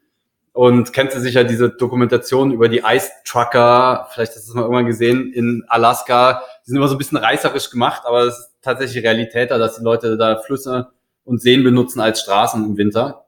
[0.57, 4.63] und kennst du sicher diese Dokumentation über die Ice Trucker, vielleicht hast du es mal
[4.63, 6.41] irgendwann gesehen, in Alaska.
[6.65, 9.77] Die sind immer so ein bisschen reißerisch gemacht, aber es ist tatsächlich Realität da, dass
[9.77, 10.87] die Leute da Flüsse
[11.25, 13.27] und Seen benutzen als Straßen im Winter.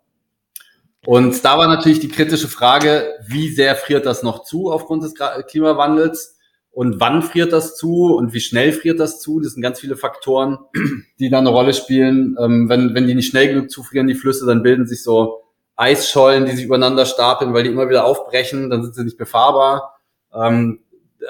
[1.05, 5.13] Und da war natürlich die kritische Frage, wie sehr friert das noch zu aufgrund des
[5.49, 6.38] Klimawandels?
[6.80, 9.41] Und wann friert das zu und wie schnell friert das zu?
[9.41, 10.59] Das sind ganz viele Faktoren,
[11.19, 12.38] die da eine Rolle spielen.
[12.39, 15.41] Ähm, wenn, wenn die nicht schnell genug zufrieren, die Flüsse, dann bilden sich so
[15.75, 19.99] Eisschollen, die sich übereinander stapeln, weil die immer wieder aufbrechen, dann sind sie nicht befahrbar.
[20.34, 20.80] Ähm,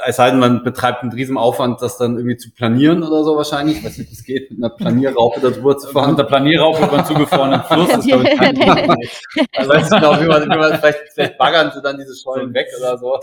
[0.05, 3.35] es sei denn, man betreibt einen riesen Aufwand, das dann irgendwie zu planieren oder so
[3.35, 3.77] wahrscheinlich.
[3.77, 6.11] Ich weiß nicht, wie es geht, mit einer Planierraupe darüber zu fahren.
[6.11, 7.89] Mit der Planierraupe über einen zugefrorenen Fluss.
[7.89, 11.97] Das glaube ich also ich genau, wie man, wie man vielleicht, vielleicht baggern sie dann
[11.97, 13.17] diese Schollen weg oder so.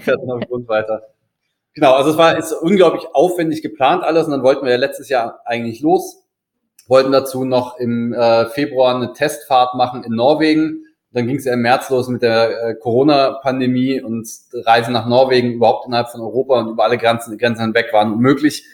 [0.00, 1.02] Fährt dann Grund weiter.
[1.74, 5.08] Genau, also es war ist unglaublich aufwendig geplant alles und dann wollten wir ja letztes
[5.08, 6.20] Jahr eigentlich los
[6.90, 10.84] wollten dazu noch im äh, Februar eine Testfahrt machen in Norwegen.
[11.12, 15.52] Dann ging es ja im März los mit der äh, Corona-Pandemie und Reisen nach Norwegen
[15.52, 18.66] überhaupt innerhalb von Europa und über alle Grenzen, Grenzen hinweg waren unmöglich.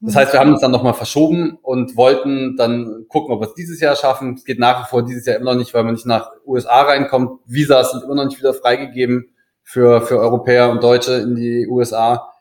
[0.00, 3.54] Das heißt, wir haben uns dann nochmal verschoben und wollten dann gucken, ob wir es
[3.54, 4.34] dieses Jahr schaffen.
[4.34, 6.80] Es geht nach wie vor dieses Jahr immer noch nicht, weil man nicht nach USA
[6.80, 7.40] reinkommt.
[7.44, 12.32] Visas sind immer noch nicht wieder freigegeben für, für Europäer und Deutsche in die USA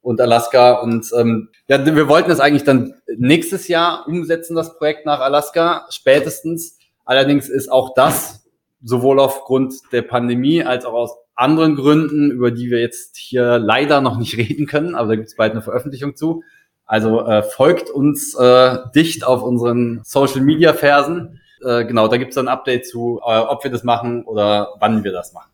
[0.00, 0.72] und Alaska.
[0.80, 5.86] Und ähm, ja, wir wollten es eigentlich dann nächstes Jahr umsetzen, das Projekt nach Alaska,
[5.90, 6.78] spätestens.
[7.04, 8.44] Allerdings ist auch das
[8.82, 14.00] sowohl aufgrund der Pandemie als auch aus anderen Gründen, über die wir jetzt hier leider
[14.00, 16.42] noch nicht reden können, aber da gibt es bald eine Veröffentlichung zu.
[16.84, 21.40] Also äh, folgt uns äh, dicht auf unseren Social Media Versen.
[21.64, 25.04] Äh, genau, da gibt es ein Update zu, äh, ob wir das machen oder wann
[25.04, 25.51] wir das machen.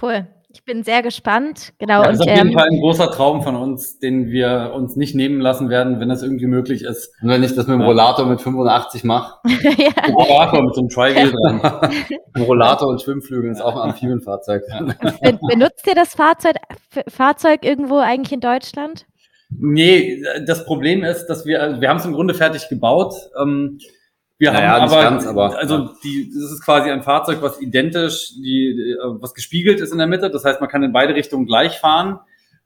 [0.00, 0.26] Cool.
[0.54, 1.72] Ich bin sehr gespannt.
[1.78, 2.02] Genau.
[2.02, 4.96] Ja, das ist auf jeden ähm, Fall ein großer Traum von uns, den wir uns
[4.96, 7.10] nicht nehmen lassen werden, wenn das irgendwie möglich ist.
[7.22, 9.38] Und wenn ich das mit dem Rollator mit 85 mache.
[9.48, 10.12] ja.
[10.12, 11.60] Rollator mit so einem Tri-Wheel dran.
[12.34, 14.62] Ein Rollator und Schwimmflügel ist auch ein Amphibienfahrzeug.
[15.48, 16.56] Benutzt ihr das Fahrzeug,
[17.08, 19.06] Fahrzeug irgendwo eigentlich in Deutschland?
[19.48, 23.14] Nee, das Problem ist, dass wir, also wir haben es im Grunde fertig gebaut.
[23.40, 23.78] Ähm,
[24.42, 28.32] wir naja, haben aber, ganz, aber, also die, das ist quasi ein Fahrzeug, was identisch,
[28.34, 30.30] die, was gespiegelt ist in der Mitte.
[30.30, 32.18] Das heißt, man kann in beide Richtungen gleich fahren.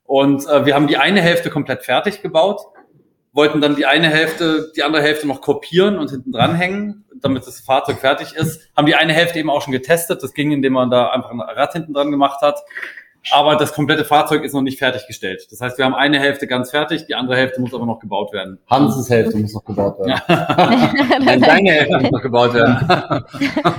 [0.05, 2.63] Und äh, wir haben die eine Hälfte komplett fertig gebaut,
[3.35, 7.61] wollten dann die eine Hälfte, die andere Hälfte noch kopieren und hinten dranhängen, damit das
[7.61, 8.71] Fahrzeug fertig ist.
[8.75, 10.23] Haben die eine Hälfte eben auch schon getestet.
[10.23, 12.59] Das ging, indem man da einfach ein Rad hinten dran gemacht hat
[13.33, 15.47] aber das komplette Fahrzeug ist noch nicht fertiggestellt.
[15.51, 18.33] Das heißt, wir haben eine Hälfte ganz fertig, die andere Hälfte muss aber noch gebaut
[18.33, 18.59] werden.
[18.69, 20.21] Hanses Hälfte muss noch gebaut werden.
[21.25, 23.25] Nein, deine Hälfte muss noch gebaut werden.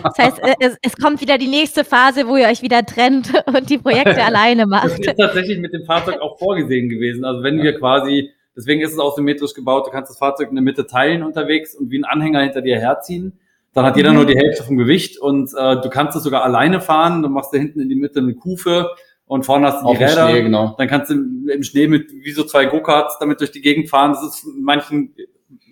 [0.03, 3.69] das heißt, es, es, kommt wieder die nächste Phase, wo ihr euch wieder trennt und
[3.69, 4.85] die Projekte alleine macht.
[4.85, 7.23] Das ist tatsächlich mit dem Fahrzeug auch vorgesehen gewesen.
[7.23, 10.55] Also wenn wir quasi, deswegen ist es auch symmetrisch gebaut, du kannst das Fahrzeug in
[10.55, 13.39] der Mitte teilen unterwegs und wie ein Anhänger hinter dir herziehen.
[13.73, 14.15] Dann hat jeder mhm.
[14.15, 17.21] nur die Hälfte vom Gewicht und äh, du kannst es sogar alleine fahren.
[17.21, 18.89] Dann machst du hinten in die Mitte eine Kufe
[19.27, 20.29] und vorne hast du die Räder.
[20.29, 20.75] Schnee, genau.
[20.77, 24.13] Dann kannst du im Schnee mit wie so zwei Go-Karts damit durch die Gegend fahren.
[24.13, 25.13] Das ist in manchen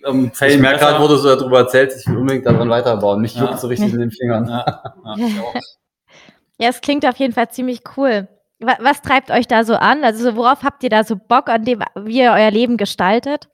[0.06, 0.54] ähm, Fällen.
[0.54, 3.20] Ich merke gerade, wo du so darüber erzählst, ich will unbedingt daran weiterbauen.
[3.20, 3.44] Mich ja.
[3.44, 4.46] juckt so richtig in den Fingern.
[4.46, 5.28] Ja, ja,
[6.58, 8.28] ja, es klingt auf jeden Fall ziemlich cool.
[8.58, 10.04] Was, was treibt euch da so an?
[10.04, 13.48] Also worauf habt ihr da so Bock, an dem, wie ihr euer Leben gestaltet?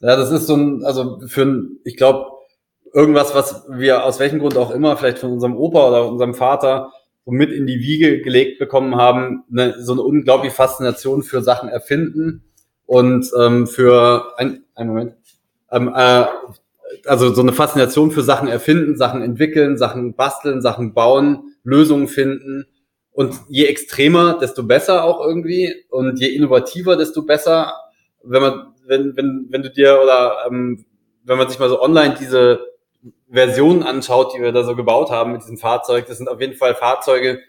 [0.00, 2.30] Ja, das ist so ein, also für ein, ich glaube,
[2.92, 6.92] irgendwas, was wir aus welchem Grund auch immer, vielleicht von unserem Opa oder unserem Vater
[7.24, 11.68] so mit in die Wiege gelegt bekommen haben, eine, so eine unglaubliche Faszination für Sachen
[11.68, 12.44] erfinden
[12.86, 15.14] und ähm, für ein, ein Moment,
[15.70, 16.26] ähm, äh,
[17.06, 22.66] also so eine Faszination für Sachen erfinden, Sachen entwickeln, Sachen basteln, Sachen bauen, Lösungen finden.
[23.12, 25.84] Und je extremer, desto besser auch irgendwie.
[25.88, 27.72] Und je innovativer, desto besser.
[28.22, 30.84] Wenn man, wenn, wenn, wenn du dir oder ähm,
[31.24, 32.60] wenn man sich mal so online diese
[33.34, 36.54] Versionen anschaut, die wir da so gebaut haben mit diesem Fahrzeug, das sind auf jeden
[36.54, 37.40] Fall Fahrzeuge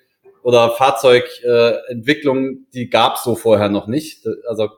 [0.42, 4.28] oder Fahrzeugentwicklungen, äh, die gab es so vorher noch nicht.
[4.48, 4.70] Also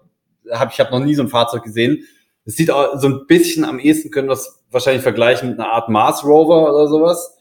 [0.52, 2.04] hab, ich habe noch nie so ein Fahrzeug gesehen.
[2.46, 5.70] Es sieht auch so ein bisschen am ehesten, können wir es wahrscheinlich vergleichen mit einer
[5.70, 7.38] Art Mars Rover oder sowas,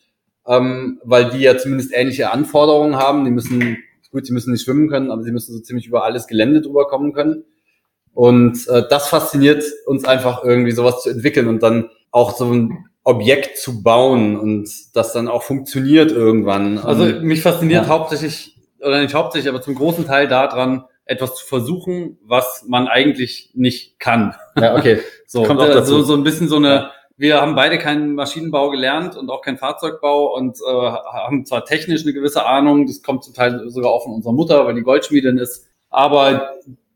[0.47, 3.25] ähm, weil die ja zumindest ähnliche Anforderungen haben.
[3.25, 3.79] Die müssen,
[4.11, 6.87] gut, sie müssen nicht schwimmen können, aber sie müssen so ziemlich über alles Gelände drüber
[6.89, 7.45] kommen können.
[8.13, 12.87] Und äh, das fasziniert uns einfach irgendwie sowas zu entwickeln und dann auch so ein
[13.07, 16.79] Objekt zu bauen und das dann auch funktioniert irgendwann.
[16.79, 17.89] Also mich fasziniert ja.
[17.89, 23.53] hauptsächlich, oder nicht hauptsächlich, aber zum großen Teil daran, etwas zu versuchen, was man eigentlich
[23.55, 24.35] nicht kann.
[24.61, 24.99] Ja, okay.
[25.29, 26.91] so, Kommt also so ein bisschen so eine, ja.
[27.17, 32.03] wir haben beide keinen Maschinenbau gelernt und auch keinen Fahrzeugbau und äh, haben zwar technisch
[32.03, 35.39] eine gewisse Ahnung, das kommt zum Teil sogar auch von unserer Mutter, weil die Goldschmiedin
[35.39, 36.51] ist, aber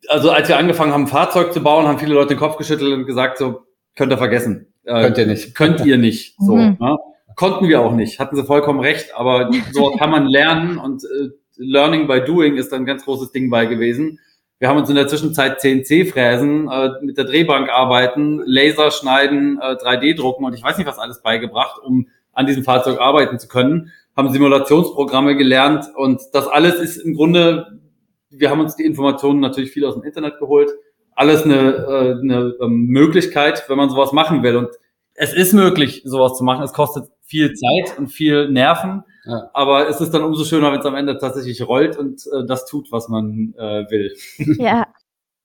[0.09, 3.07] also als wir angefangen haben, Fahrzeug zu bauen, haben viele Leute den Kopf geschüttelt und
[3.07, 3.61] gesagt, so,
[3.95, 4.70] könnt ihr vergessen.
[4.91, 5.55] Äh, könnt ihr nicht.
[5.55, 6.37] Könnt ihr nicht.
[6.41, 6.77] So, mhm.
[6.81, 6.99] ne?
[7.37, 8.19] Konnten wir auch nicht.
[8.19, 9.15] Hatten sie vollkommen recht.
[9.15, 13.51] Aber so kann man lernen und äh, Learning by Doing ist ein ganz großes Ding
[13.51, 14.19] bei gewesen.
[14.59, 19.59] Wir haben uns in der Zwischenzeit CNC fräsen, äh, mit der Drehbank arbeiten, Laser schneiden,
[19.61, 23.39] äh, 3D drucken und ich weiß nicht was alles beigebracht, um an diesem Fahrzeug arbeiten
[23.39, 23.91] zu können.
[24.17, 27.79] Haben Simulationsprogramme gelernt und das alles ist im Grunde,
[28.31, 30.71] wir haben uns die Informationen natürlich viel aus dem Internet geholt
[31.21, 34.57] alles eine, äh, eine ähm, Möglichkeit, wenn man sowas machen will.
[34.57, 34.71] Und
[35.21, 36.65] es ist möglich, sowas zu machen.
[36.65, 39.05] Es kostet viel Zeit und viel Nerven.
[39.27, 39.51] Ja.
[39.53, 42.65] Aber es ist dann umso schöner, wenn es am Ende tatsächlich rollt und äh, das
[42.65, 44.17] tut, was man äh, will.
[44.59, 44.87] Ja.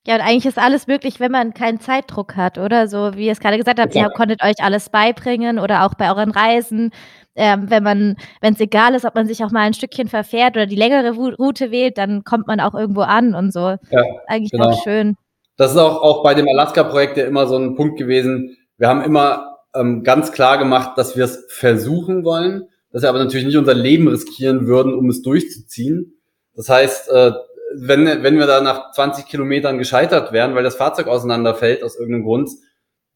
[0.07, 2.87] Ja, und eigentlich ist alles möglich, wenn man keinen Zeitdruck hat, oder?
[2.87, 4.03] So wie ihr es gerade gesagt habt, ja.
[4.03, 6.91] ihr konntet euch alles beibringen oder auch bei euren Reisen.
[7.35, 10.55] Ähm, wenn man, wenn es egal ist, ob man sich auch mal ein Stückchen verfährt
[10.55, 13.77] oder die längere Route wählt, dann kommt man auch irgendwo an und so.
[13.89, 14.69] Ja, eigentlich genau.
[14.69, 15.17] auch schön.
[15.57, 18.55] Das ist auch, auch bei dem Alaska-Projekt ja immer so ein Punkt gewesen.
[18.77, 23.19] Wir haben immer ähm, ganz klar gemacht, dass wir es versuchen wollen, dass wir aber
[23.19, 26.19] natürlich nicht unser Leben riskieren würden, um es durchzuziehen.
[26.55, 27.31] Das heißt, äh,
[27.75, 32.23] wenn, wenn wir da nach 20 Kilometern gescheitert wären, weil das Fahrzeug auseinanderfällt aus irgendeinem
[32.23, 32.49] Grund,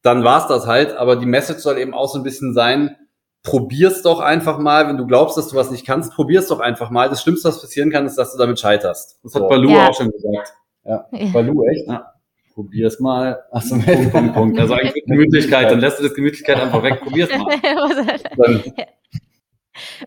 [0.02, 0.98] dann war's das halt.
[0.98, 2.96] Aber die Message soll eben auch so ein bisschen sein,
[3.44, 6.90] probier's doch einfach mal, wenn du glaubst, dass du was nicht kannst, probier's doch einfach
[6.90, 7.10] mal.
[7.10, 9.20] Das Schlimmste, was passieren kann, ist, dass du damit scheiterst.
[9.24, 9.40] Das so.
[9.40, 9.88] hat Balu ja.
[9.88, 10.54] auch schon gesagt.
[10.84, 11.88] Ja, Balu, echt?
[11.88, 12.14] Ja
[12.60, 13.40] probier's mal.
[13.52, 14.60] Achso, Punkt, Punkt, Punkt.
[14.60, 17.56] Also eigentlich Gemütlichkeit, dann lässt du das Gemütlichkeit einfach weg, probier's mal.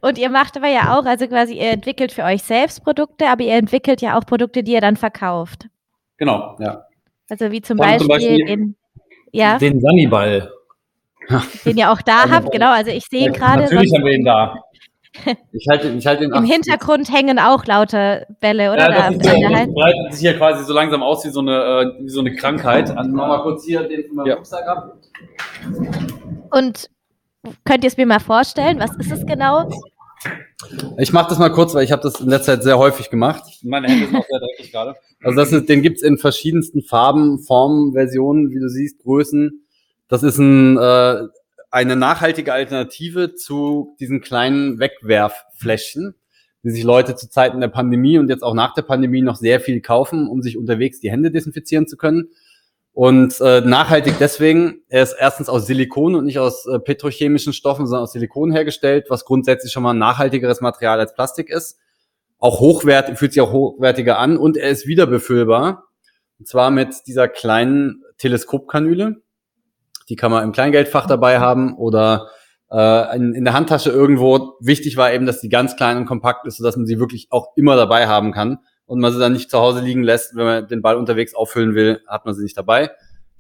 [0.03, 3.43] Und ihr macht aber ja auch, also quasi, ihr entwickelt für euch selbst Produkte, aber
[3.43, 5.69] ihr entwickelt ja auch Produkte, die ihr dann verkauft.
[6.19, 6.85] Genau, ja.
[7.31, 8.77] Also wie zum Beispiel, zum Beispiel, den,
[9.33, 9.57] ja?
[9.57, 10.53] den Sunnyball.
[11.65, 12.71] Den ihr auch da habt, genau.
[12.71, 13.63] Also ich sehe gerade.
[13.63, 14.55] Natürlich haben wir ihn da.
[15.53, 18.91] Ich halte, ich halte Im Hintergrund hängen auch lauter Bälle, oder?
[18.91, 21.53] Ja, das, ist, das breitet sich hier quasi so langsam aus wie so eine,
[21.99, 22.91] äh, wie so eine Krankheit.
[22.91, 24.35] An, mach mal kurz hier den von meinem Ja.
[24.37, 24.97] Rucksack ab.
[26.51, 26.91] Und
[27.65, 28.79] könnt ihr es mir mal vorstellen?
[28.79, 29.69] Was ist es genau?
[30.99, 33.43] Ich mache das mal kurz, weil ich habe das in letzter Zeit sehr häufig gemacht.
[33.63, 34.95] Meine Hände sind auch sehr dreckig gerade.
[35.23, 39.65] Also das ist, den gibt's in verschiedensten Farben, Formen, Versionen, wie du siehst, Größen.
[40.09, 41.27] Das ist ein, äh,
[41.73, 46.14] eine nachhaltige Alternative zu diesen kleinen Wegwerffläschchen,
[46.62, 49.59] die sich Leute zu Zeiten der Pandemie und jetzt auch nach der Pandemie noch sehr
[49.59, 52.29] viel kaufen, um sich unterwegs die Hände desinfizieren zu können.
[52.93, 57.87] Und äh, nachhaltig deswegen, er ist erstens aus Silikon und nicht aus äh, petrochemischen Stoffen,
[57.87, 61.79] sondern aus Silikon hergestellt, was grundsätzlich schon mal ein nachhaltigeres Material als Plastik ist.
[62.39, 65.85] Auch hochwertig, fühlt sich auch hochwertiger an und er ist wieder befüllbar.
[66.39, 69.23] Und zwar mit dieser kleinen Teleskopkanüle.
[70.09, 72.29] Die kann man im Kleingeldfach dabei haben oder
[72.71, 74.55] äh, in, in der Handtasche irgendwo.
[74.61, 77.57] Wichtig war eben, dass die ganz klein und kompakt ist, sodass man sie wirklich auch
[77.57, 80.69] immer dabei haben kann und man sie dann nicht zu Hause liegen lässt, wenn man
[80.69, 82.91] den Ball unterwegs auffüllen will, hat man sie nicht dabei.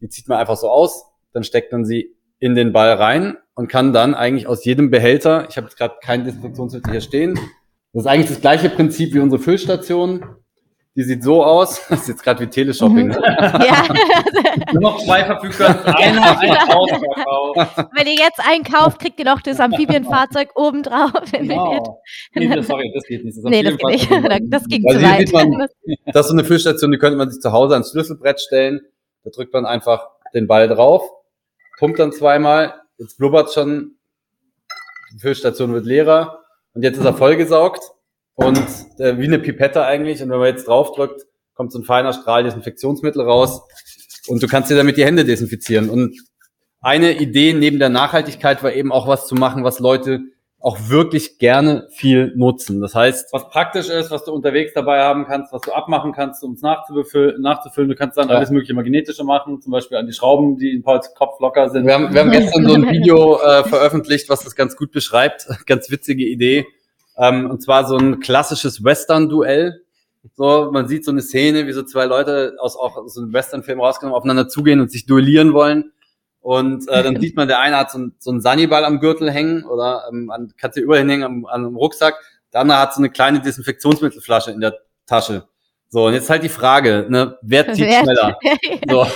[0.00, 3.68] Die zieht man einfach so aus, dann steckt man sie in den Ball rein und
[3.68, 7.38] kann dann eigentlich aus jedem Behälter, ich habe jetzt gerade kein Desinfektionsmittel hier stehen,
[7.92, 10.24] das ist eigentlich das gleiche Prinzip wie unsere Füllstation.
[10.94, 13.06] Die sieht so aus, das ist jetzt gerade wie Teleshopping.
[13.06, 13.12] Mhm.
[13.12, 13.22] Ne?
[13.66, 13.84] Ja,
[14.72, 15.96] Nur noch zwei verfügbar.
[15.96, 17.86] Einer, ein Ausverkauf.
[17.96, 21.12] wenn ihr jetzt einkauft, kriegt ihr noch das Amphibienfahrzeug obendrauf.
[21.30, 21.90] Wenn ihr jetzt-
[22.34, 22.48] Genau.
[22.50, 23.38] Nee, das, sorry, das geht nicht.
[23.38, 24.52] Das Nee, das geht nicht.
[24.52, 25.18] Das ging Also zu weit.
[25.28, 25.68] sieht man-
[26.12, 28.80] Das ist so eine Füllstation, die könnte man sich zu Hause ans Schlüsselbrett stellen.
[29.24, 31.02] Da drückt man einfach den Ball drauf,
[31.78, 33.96] pumpt dann zweimal, jetzt blubbert schon,
[35.14, 36.40] die Füllstation wird leerer
[36.74, 37.80] und jetzt ist er vollgesaugt
[38.44, 38.58] und
[38.98, 40.22] äh, wie eine Pipette eigentlich.
[40.22, 41.22] Und wenn man jetzt draufdrückt,
[41.54, 43.62] kommt so ein feiner Strahl Desinfektionsmittel raus
[44.26, 45.90] und du kannst dir damit die Hände desinfizieren.
[45.90, 46.16] Und
[46.80, 50.20] eine Idee neben der Nachhaltigkeit war eben auch was zu machen, was Leute
[50.58, 52.80] auch wirklich gerne viel nutzen.
[52.80, 56.42] Das heißt, was praktisch ist, was du unterwegs dabei haben kannst, was du abmachen kannst,
[56.44, 57.88] um es nachzufüllen.
[57.88, 58.36] Du kannst dann Ja.
[58.36, 61.84] alles mögliche magnetische machen, zum Beispiel an die Schrauben, die in Pauls Kopf locker sind.
[61.86, 65.48] Wir haben, wir haben gestern so ein Video äh, veröffentlicht, was das ganz gut beschreibt.
[65.66, 66.64] Ganz witzige Idee.
[67.16, 69.82] Ähm, und zwar so ein klassisches Western-Duell.
[70.34, 73.32] So, man sieht so eine Szene, wie so zwei Leute aus auch aus so einem
[73.32, 75.92] Western-Film rausgenommen aufeinander zugehen und sich duellieren wollen.
[76.40, 79.30] Und äh, dann sieht man, der eine hat so, ein, so einen Sunnyball am Gürtel
[79.30, 82.14] hängen oder ähm, an, kannst du überall hängen am, an einem Rucksack.
[82.52, 85.48] Der andere hat so eine kleine Desinfektionsmittelflasche in der Tasche.
[85.88, 88.38] So, und jetzt halt die Frage, ne, wer zieht Wer- schneller?
[88.88, 89.06] So.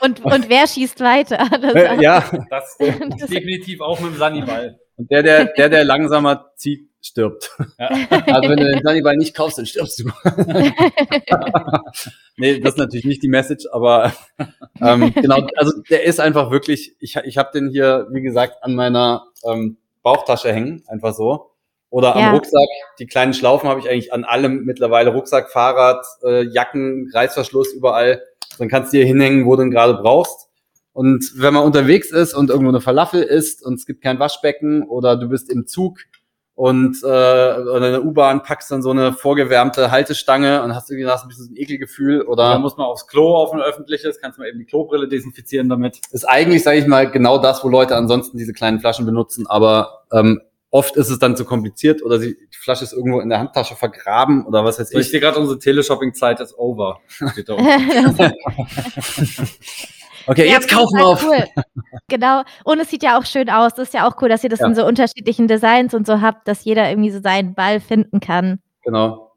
[0.00, 1.38] und, und wer schießt weiter?
[1.60, 4.80] Das Äh, ja, Das ist definitiv auch mit dem Sanniball.
[4.96, 7.50] Und der, der, der, der langsamer zieht, stirbt.
[7.78, 7.88] Ja.
[8.26, 10.04] Also wenn du den Sunnyball nicht kaufst, dann stirbst du.
[12.36, 14.12] nee, das ist natürlich nicht die Message, aber
[14.80, 18.74] ähm, genau, also der ist einfach wirklich, ich, ich habe den hier, wie gesagt, an
[18.74, 21.50] meiner ähm, Bauchtasche hängen, einfach so.
[21.90, 22.32] Oder am Ja.
[22.32, 22.68] Rucksack,
[23.00, 28.22] die kleinen Schlaufen habe ich eigentlich an allem mittlerweile, Rucksack, Fahrrad, äh, Jacken, Reißverschluss, überall.
[28.58, 30.48] Dann kannst du hier hinhängen, wo du ihn gerade brauchst.
[30.92, 34.82] Und wenn man unterwegs ist und irgendwo eine Falafel isst und es gibt kein Waschbecken
[34.84, 35.98] oder du bist im Zug
[36.60, 41.08] und äh, oder in der U-Bahn packst dann so eine vorgewärmte Haltestange und hast irgendwie
[41.08, 44.36] hast ein bisschen so ein Ekelgefühl oder muss man aufs Klo auf ein öffentliches, kannst
[44.36, 46.02] du mal eben die Klobrille desinfizieren damit.
[46.12, 50.02] ist eigentlich, sage ich mal, genau das, wo Leute ansonsten diese kleinen Flaschen benutzen, aber
[50.12, 53.38] ähm, oft ist es dann zu kompliziert oder sie, die Flasche ist irgendwo in der
[53.38, 55.10] Handtasche vergraben oder was weiß Ich ich.
[55.10, 57.00] sehe gerade, unsere Teleshopping-Zeit ist over.
[57.06, 57.70] Steht da unten.
[60.26, 61.24] Okay, Ja, jetzt kaufen wir auf.
[61.24, 61.44] Cool.
[62.08, 62.42] Genau.
[62.64, 63.74] Und es sieht ja auch schön aus.
[63.74, 64.66] Das ist ja auch cool, dass ihr das Ja.
[64.66, 68.60] in so unterschiedlichen Designs und so habt, dass jeder irgendwie so seinen Ball finden kann.
[68.84, 69.32] Genau.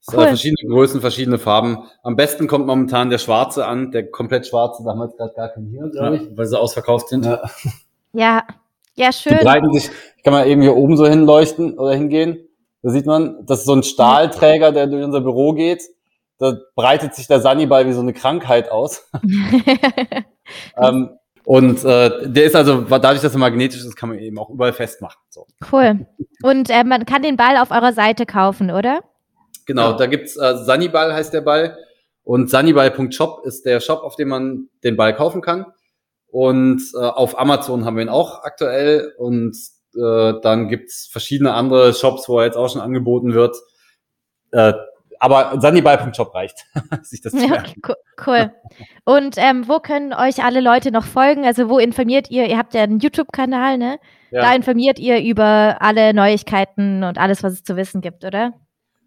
[0.00, 0.24] Es, Cool.
[0.26, 1.78] Verschiedene Größen, verschiedene Farben.
[2.02, 5.34] Am besten kommt momentan der schwarze an, der komplett schwarze, da haben wir jetzt gerade
[5.34, 6.36] gar keinen hier, glaube ich.
[6.36, 7.24] weil sie ausverkauft sind.
[7.24, 7.40] Ja.
[8.12, 8.42] Ja.
[8.94, 9.38] Ja, Die schön.
[9.38, 12.46] breiten sich, ich kann mal eben hier oben so hinleuchten oder hingehen.
[12.82, 15.82] Da sieht man, das ist so ein Stahlträger, der durch unser Büro geht.
[16.42, 19.08] Da breitet sich der Sunnyball wie so eine Krankheit aus.
[20.76, 21.10] ähm,
[21.44, 24.50] und äh, der ist also, dadurch, dass er magnetisch ist, kann man ihn eben auch
[24.50, 25.20] überall festmachen.
[25.28, 25.46] So.
[25.70, 26.04] cool.
[26.42, 29.04] Und äh, man kann den Ball auf eurer Seite kaufen, oder?
[29.66, 29.96] Genau, Ja.
[29.96, 31.78] da gibt's äh, Sunnyball heißt der Ball.
[32.24, 35.66] Und sunnyball.shop ist der Shop, auf dem man den Ball kaufen kann.
[36.26, 39.12] Und äh, auf Amazon haben wir ihn auch aktuell.
[39.16, 39.56] Und
[39.94, 43.56] äh, dann gibt's verschiedene andere Shops, wo er jetzt auch schon angeboten wird.
[44.50, 44.72] Äh,
[45.22, 46.66] aber sunnyball.shop reicht,
[47.02, 47.72] sich das zu Ja, merken.
[47.78, 48.50] okay, co- cool.
[49.04, 51.44] Und ähm, wo können euch alle Leute noch folgen?
[51.44, 52.46] Also wo informiert ihr?
[52.48, 53.98] Ihr habt ja einen YouTube-Kanal, ne?
[54.32, 54.54] Da Ja.
[54.54, 58.52] informiert ihr über alle Neuigkeiten und alles, was es zu wissen gibt, oder?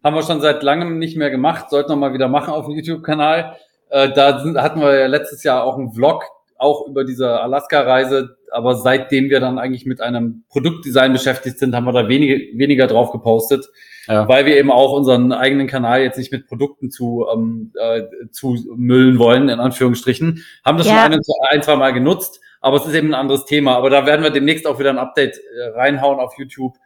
[0.03, 2.75] Haben wir schon seit langem nicht mehr gemacht, sollten wir mal wieder machen auf dem
[2.75, 3.57] YouTube-Kanal.
[3.89, 6.23] Äh, da sind, hatten wir ja letztes Jahr auch einen Vlog
[6.57, 11.85] auch über diese Alaska-Reise, aber seitdem wir dann eigentlich mit einem Produktdesign beschäftigt sind, haben
[11.85, 13.65] wir da wenige, weniger drauf gepostet,
[14.07, 14.27] ja.
[14.27, 18.57] weil wir eben auch unseren eigenen Kanal jetzt nicht mit Produkten zu, ähm, äh, zu
[18.75, 20.43] müllen wollen, in Anführungsstrichen.
[20.63, 21.03] Haben das ja.
[21.03, 23.75] schon ein, ein, zwei Mal genutzt, aber es ist eben ein anderes Thema.
[23.75, 26.77] Aber da werden wir demnächst auch wieder ein Update äh, reinhauen auf YouTube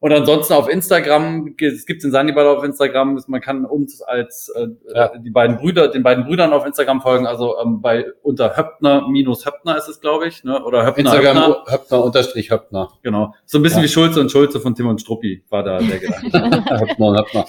[0.00, 4.68] und ansonsten auf Instagram, es gibt den Sanibal auf Instagram, man kann uns als äh,
[4.94, 5.10] ja.
[5.18, 9.44] die beiden Brüder, den beiden Brüdern auf Instagram folgen, also ähm, bei unter Höppner minus
[9.44, 10.62] Höppner ist es, glaube ich, ne?
[10.64, 11.04] Oder Höppner.
[11.04, 12.92] Instagram Höppner, Höppner unterstrich Höppner.
[13.02, 13.34] Genau.
[13.44, 13.84] So ein bisschen ja.
[13.84, 16.80] wie Schulze und Schulze von Tim und Struppi war da der Gedanke.
[16.80, 17.46] Höppner und Höppner.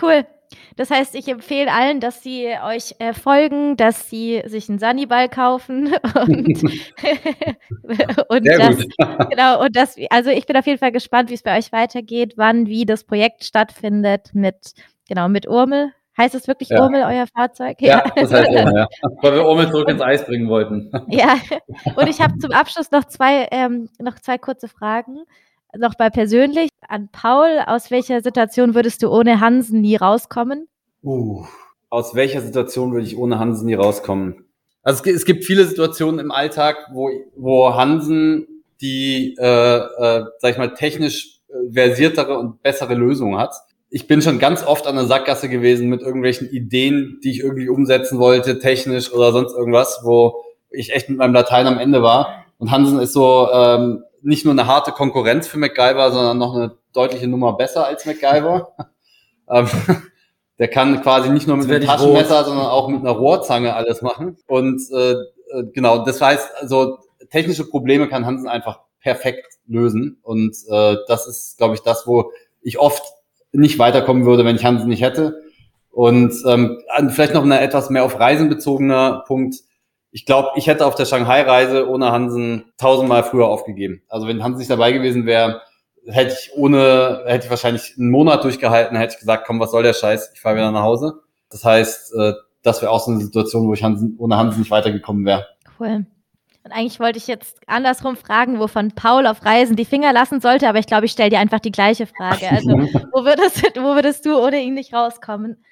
[0.00, 0.24] Cool.
[0.78, 5.28] Das heißt, ich empfehle allen, dass sie euch äh, folgen, dass sie sich einen Sunnyball
[5.28, 6.62] kaufen und,
[8.28, 8.94] und Sehr das, gut.
[9.30, 12.34] genau, und das, also ich bin auf jeden Fall gespannt, wie es bei euch weitergeht,
[12.36, 14.74] wann, wie das Projekt stattfindet mit,
[15.08, 15.90] genau, mit Urmel.
[16.16, 16.80] Heißt es wirklich ja.
[16.80, 17.78] Urmel, euer Fahrzeug?
[17.80, 18.86] Ja, ja das heißt Urmel, ja.
[19.20, 20.92] Weil wir Urmel zurück ins Eis bringen wollten.
[21.08, 21.38] Ja,
[21.96, 25.24] und ich habe zum Abschluss noch zwei, ähm, noch zwei kurze Fragen
[25.76, 27.60] noch mal persönlich an Paul.
[27.66, 30.68] Aus welcher Situation würdest du ohne Hansen nie rauskommen?
[31.02, 31.44] Uh,
[31.90, 34.44] aus welcher Situation würde ich ohne Hansen nie rauskommen?
[34.82, 38.46] Also es, es gibt viele Situationen im Alltag, wo, wo Hansen
[38.80, 43.54] die, äh, äh, sag ich mal, technisch äh, versiertere und bessere Lösung hat.
[43.90, 47.68] Ich bin schon ganz oft an der Sackgasse gewesen mit irgendwelchen Ideen, die ich irgendwie
[47.68, 52.44] umsetzen wollte, technisch oder sonst irgendwas, wo ich echt mit meinem Latein am Ende war.
[52.58, 56.76] Und Hansen ist so ähm, nicht nur eine harte Konkurrenz für MacGyver, sondern noch eine
[56.92, 58.74] deutliche Nummer besser als MacGyver.
[59.50, 59.66] Ähm,
[60.58, 64.36] der kann quasi nicht nur mit einem Taschenmesser, sondern auch mit einer Rohrzange alles machen.
[64.46, 66.98] Und äh, äh, genau, das heißt, also
[67.30, 70.18] technische Probleme kann Hansen einfach perfekt lösen.
[70.22, 73.02] Und äh, das ist, glaube ich, das, wo ich oft
[73.52, 75.40] nicht weiterkommen würde, wenn ich Hansen nicht hätte.
[75.90, 76.78] Und ähm,
[77.10, 79.56] vielleicht noch ein etwas mehr auf Reisen bezogener Punkt
[80.10, 84.02] ich glaube, ich hätte auf der Shanghai-Reise ohne Hansen tausendmal früher aufgegeben.
[84.08, 85.62] Also wenn Hansen nicht dabei gewesen wäre,
[86.06, 89.82] hätte ich ohne, hätte ich wahrscheinlich einen Monat durchgehalten, hätte ich gesagt, komm, was soll
[89.82, 91.20] der Scheiß, ich fahre wieder nach Hause.
[91.50, 92.32] Das heißt, äh,
[92.62, 95.46] das wäre auch so eine Situation, wo ich Hansen, ohne Hansen nicht weitergekommen wäre.
[95.78, 96.06] Cool.
[96.64, 100.68] Und eigentlich wollte ich jetzt andersrum fragen, wovon Paul auf Reisen die Finger lassen sollte,
[100.68, 102.50] aber ich glaube, ich stelle dir einfach die gleiche Frage.
[102.50, 102.68] Also,
[103.12, 105.64] wo würdest, wo würdest du ohne ihn nicht rauskommen?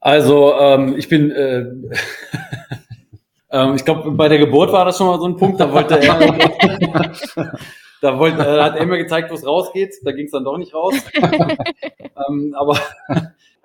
[0.00, 1.66] Also, ähm, ich bin, äh,
[3.50, 5.98] ähm, ich glaube, bei der Geburt war das schon mal so ein Punkt, da wollte
[6.00, 6.18] er,
[8.00, 10.58] da wollte, äh, hat er mir gezeigt, wo es rausgeht, da ging es dann doch
[10.58, 10.94] nicht raus.
[12.28, 12.78] ähm, aber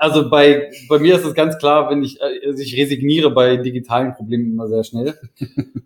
[0.04, 4.14] also bei, bei mir ist es ganz klar, wenn ich, also ich resigniere bei digitalen
[4.14, 5.18] Problemen immer sehr schnell.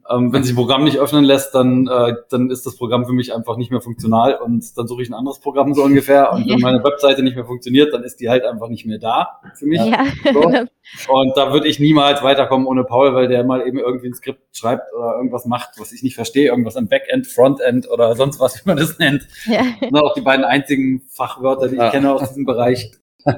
[0.09, 3.13] ähm, wenn sich ein Programm nicht öffnen lässt, dann, äh, dann ist das Programm für
[3.13, 6.33] mich einfach nicht mehr funktional und dann suche ich ein anderes Programm so ungefähr.
[6.33, 9.39] Und wenn meine Webseite nicht mehr funktioniert, dann ist die halt einfach nicht mehr da
[9.53, 9.81] für mich.
[9.81, 10.07] Ja.
[10.33, 10.41] So.
[11.09, 14.55] Und da würde ich niemals weiterkommen ohne Paul, weil der mal eben irgendwie ein Skript
[14.55, 18.55] schreibt oder irgendwas macht, was ich nicht verstehe, irgendwas im Backend, Frontend oder sonst was,
[18.55, 19.27] wie man das nennt.
[19.45, 19.63] Ja.
[19.81, 21.89] Das sind auch die beiden einzigen Fachwörter, die ich ja.
[21.89, 22.89] kenne aus diesem Bereich.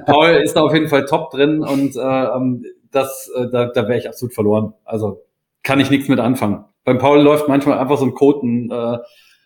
[0.05, 3.87] Paul ist da auf jeden Fall top drin und äh, ähm, das, äh, da, da
[3.87, 4.73] wäre ich absolut verloren.
[4.85, 5.23] Also
[5.63, 6.65] kann ich nichts mit anfangen.
[6.83, 8.97] Beim Paul läuft manchmal einfach so ein Code, ein, äh,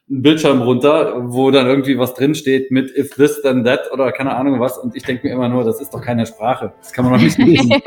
[0.10, 4.36] ein Bildschirm runter, wo dann irgendwie was drinsteht mit if this then that oder keine
[4.36, 4.78] Ahnung was.
[4.78, 6.74] Und ich denke mir immer nur, das ist doch keine Sprache.
[6.80, 7.74] Das kann man doch nicht lesen.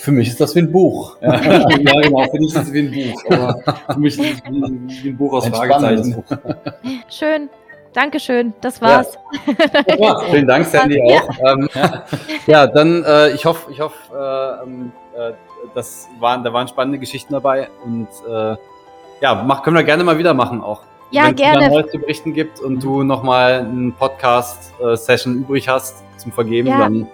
[0.00, 1.16] Für mich ist das wie ein Buch.
[1.22, 3.24] Ja, ja, genau, für dich ist es wie ein Buch.
[3.30, 6.24] Aber für mich ist es wie, ein Buch aus ein Fragezeichen.
[7.08, 7.48] Schön.
[7.98, 9.18] Dankeschön, das war's.
[9.88, 9.96] Ja.
[9.96, 11.36] ja vielen Dank, Sandy auch.
[11.36, 11.68] Ja, ähm,
[12.46, 15.32] ja dann äh, ich hoffe, ich hoffe, äh, ähm, äh,
[15.74, 18.56] das waren, da waren spannende Geschichten dabei und äh,
[19.20, 20.82] ja, mach, können wir gerne mal wieder machen auch.
[21.10, 21.58] Ja, Wenn gerne.
[21.58, 26.68] Wenn es Neues zu berichten gibt und du nochmal eine Podcast-Session übrig hast zum Vergeben,
[26.68, 26.78] ja.
[26.78, 27.08] dann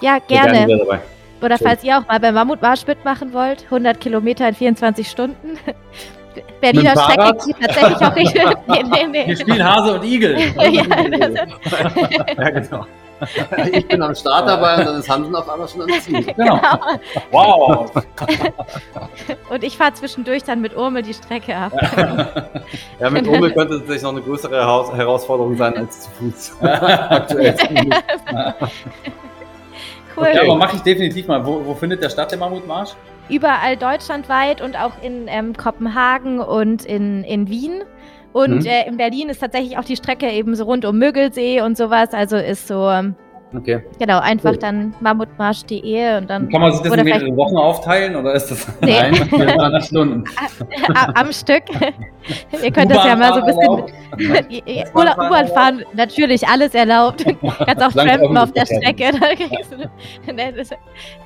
[0.00, 0.66] ja, gerne.
[0.68, 1.00] gerne
[1.42, 1.66] Oder Schön.
[1.66, 5.58] falls ihr auch mal beim Mammutmarsch mitmachen wollt, 100 Kilometer in 24 Stunden.
[6.60, 8.34] Berliner Strecke geht tatsächlich auch nicht.
[8.68, 9.26] nee, nee, nee.
[9.26, 10.38] Wir spielen Hase und Igel.
[10.56, 10.82] ja,
[12.38, 12.86] ja, genau.
[13.72, 16.22] Ich bin am Start dabei und dann ist Hansen auf einmal schon am Ziel.
[16.22, 16.60] Genau.
[16.60, 17.00] genau.
[17.30, 17.90] Wow.
[19.48, 21.72] Und ich fahre zwischendurch dann mit Urmel die Strecke ab.
[23.00, 26.56] Ja, mit Urmel könnte es tatsächlich noch eine größere Herausforderung sein als zu Fuß.
[26.60, 27.56] Aktuell.
[30.16, 30.26] Cool.
[30.28, 31.44] Okay, aber mache ich definitiv mal.
[31.44, 32.94] Wo, wo findet der statt, der Mammutmarsch?
[33.28, 37.82] Überall deutschlandweit und auch in ähm, Kopenhagen und in, in Wien.
[38.32, 38.66] Und mhm.
[38.66, 42.12] äh, in Berlin ist tatsächlich auch die Strecke eben so rund um Mögelsee und sowas.
[42.12, 42.88] Also ist so.
[42.90, 43.14] Ähm,
[43.54, 43.82] okay.
[43.98, 44.58] Genau, einfach cool.
[44.58, 46.50] dann mammutmarsch.de und dann.
[46.50, 49.00] Kann man sich das in mehrere Wochen aufteilen oder ist das nee.
[49.00, 50.24] Nein, 200 Stunden?
[51.14, 51.62] Am Stück.
[52.62, 54.86] Ihr könnt das ja mal so ein bisschen.
[54.94, 57.24] U-Bahn fahren, natürlich alles erlaubt.
[57.64, 59.12] Kannst auch trampen auf der Strecke.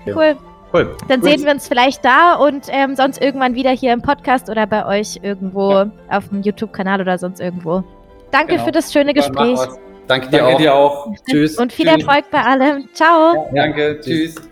[0.06, 0.36] cool.
[0.72, 0.96] Cool.
[1.08, 1.30] Dann Gut.
[1.30, 4.86] sehen wir uns vielleicht da und ähm, sonst irgendwann wieder hier im Podcast oder bei
[4.86, 5.90] euch irgendwo ja.
[6.08, 7.82] auf dem YouTube-Kanal oder sonst irgendwo.
[8.30, 8.64] Danke genau.
[8.64, 9.58] für das schöne Gespräch.
[10.06, 10.58] Danke dir Danke auch.
[10.58, 11.14] Dir auch.
[11.28, 11.58] Tschüss.
[11.58, 12.04] Und viel Tschüss.
[12.04, 12.88] Erfolg bei allem.
[12.94, 13.48] Ciao.
[13.52, 14.00] Ja, danke.
[14.00, 14.49] Tschüss.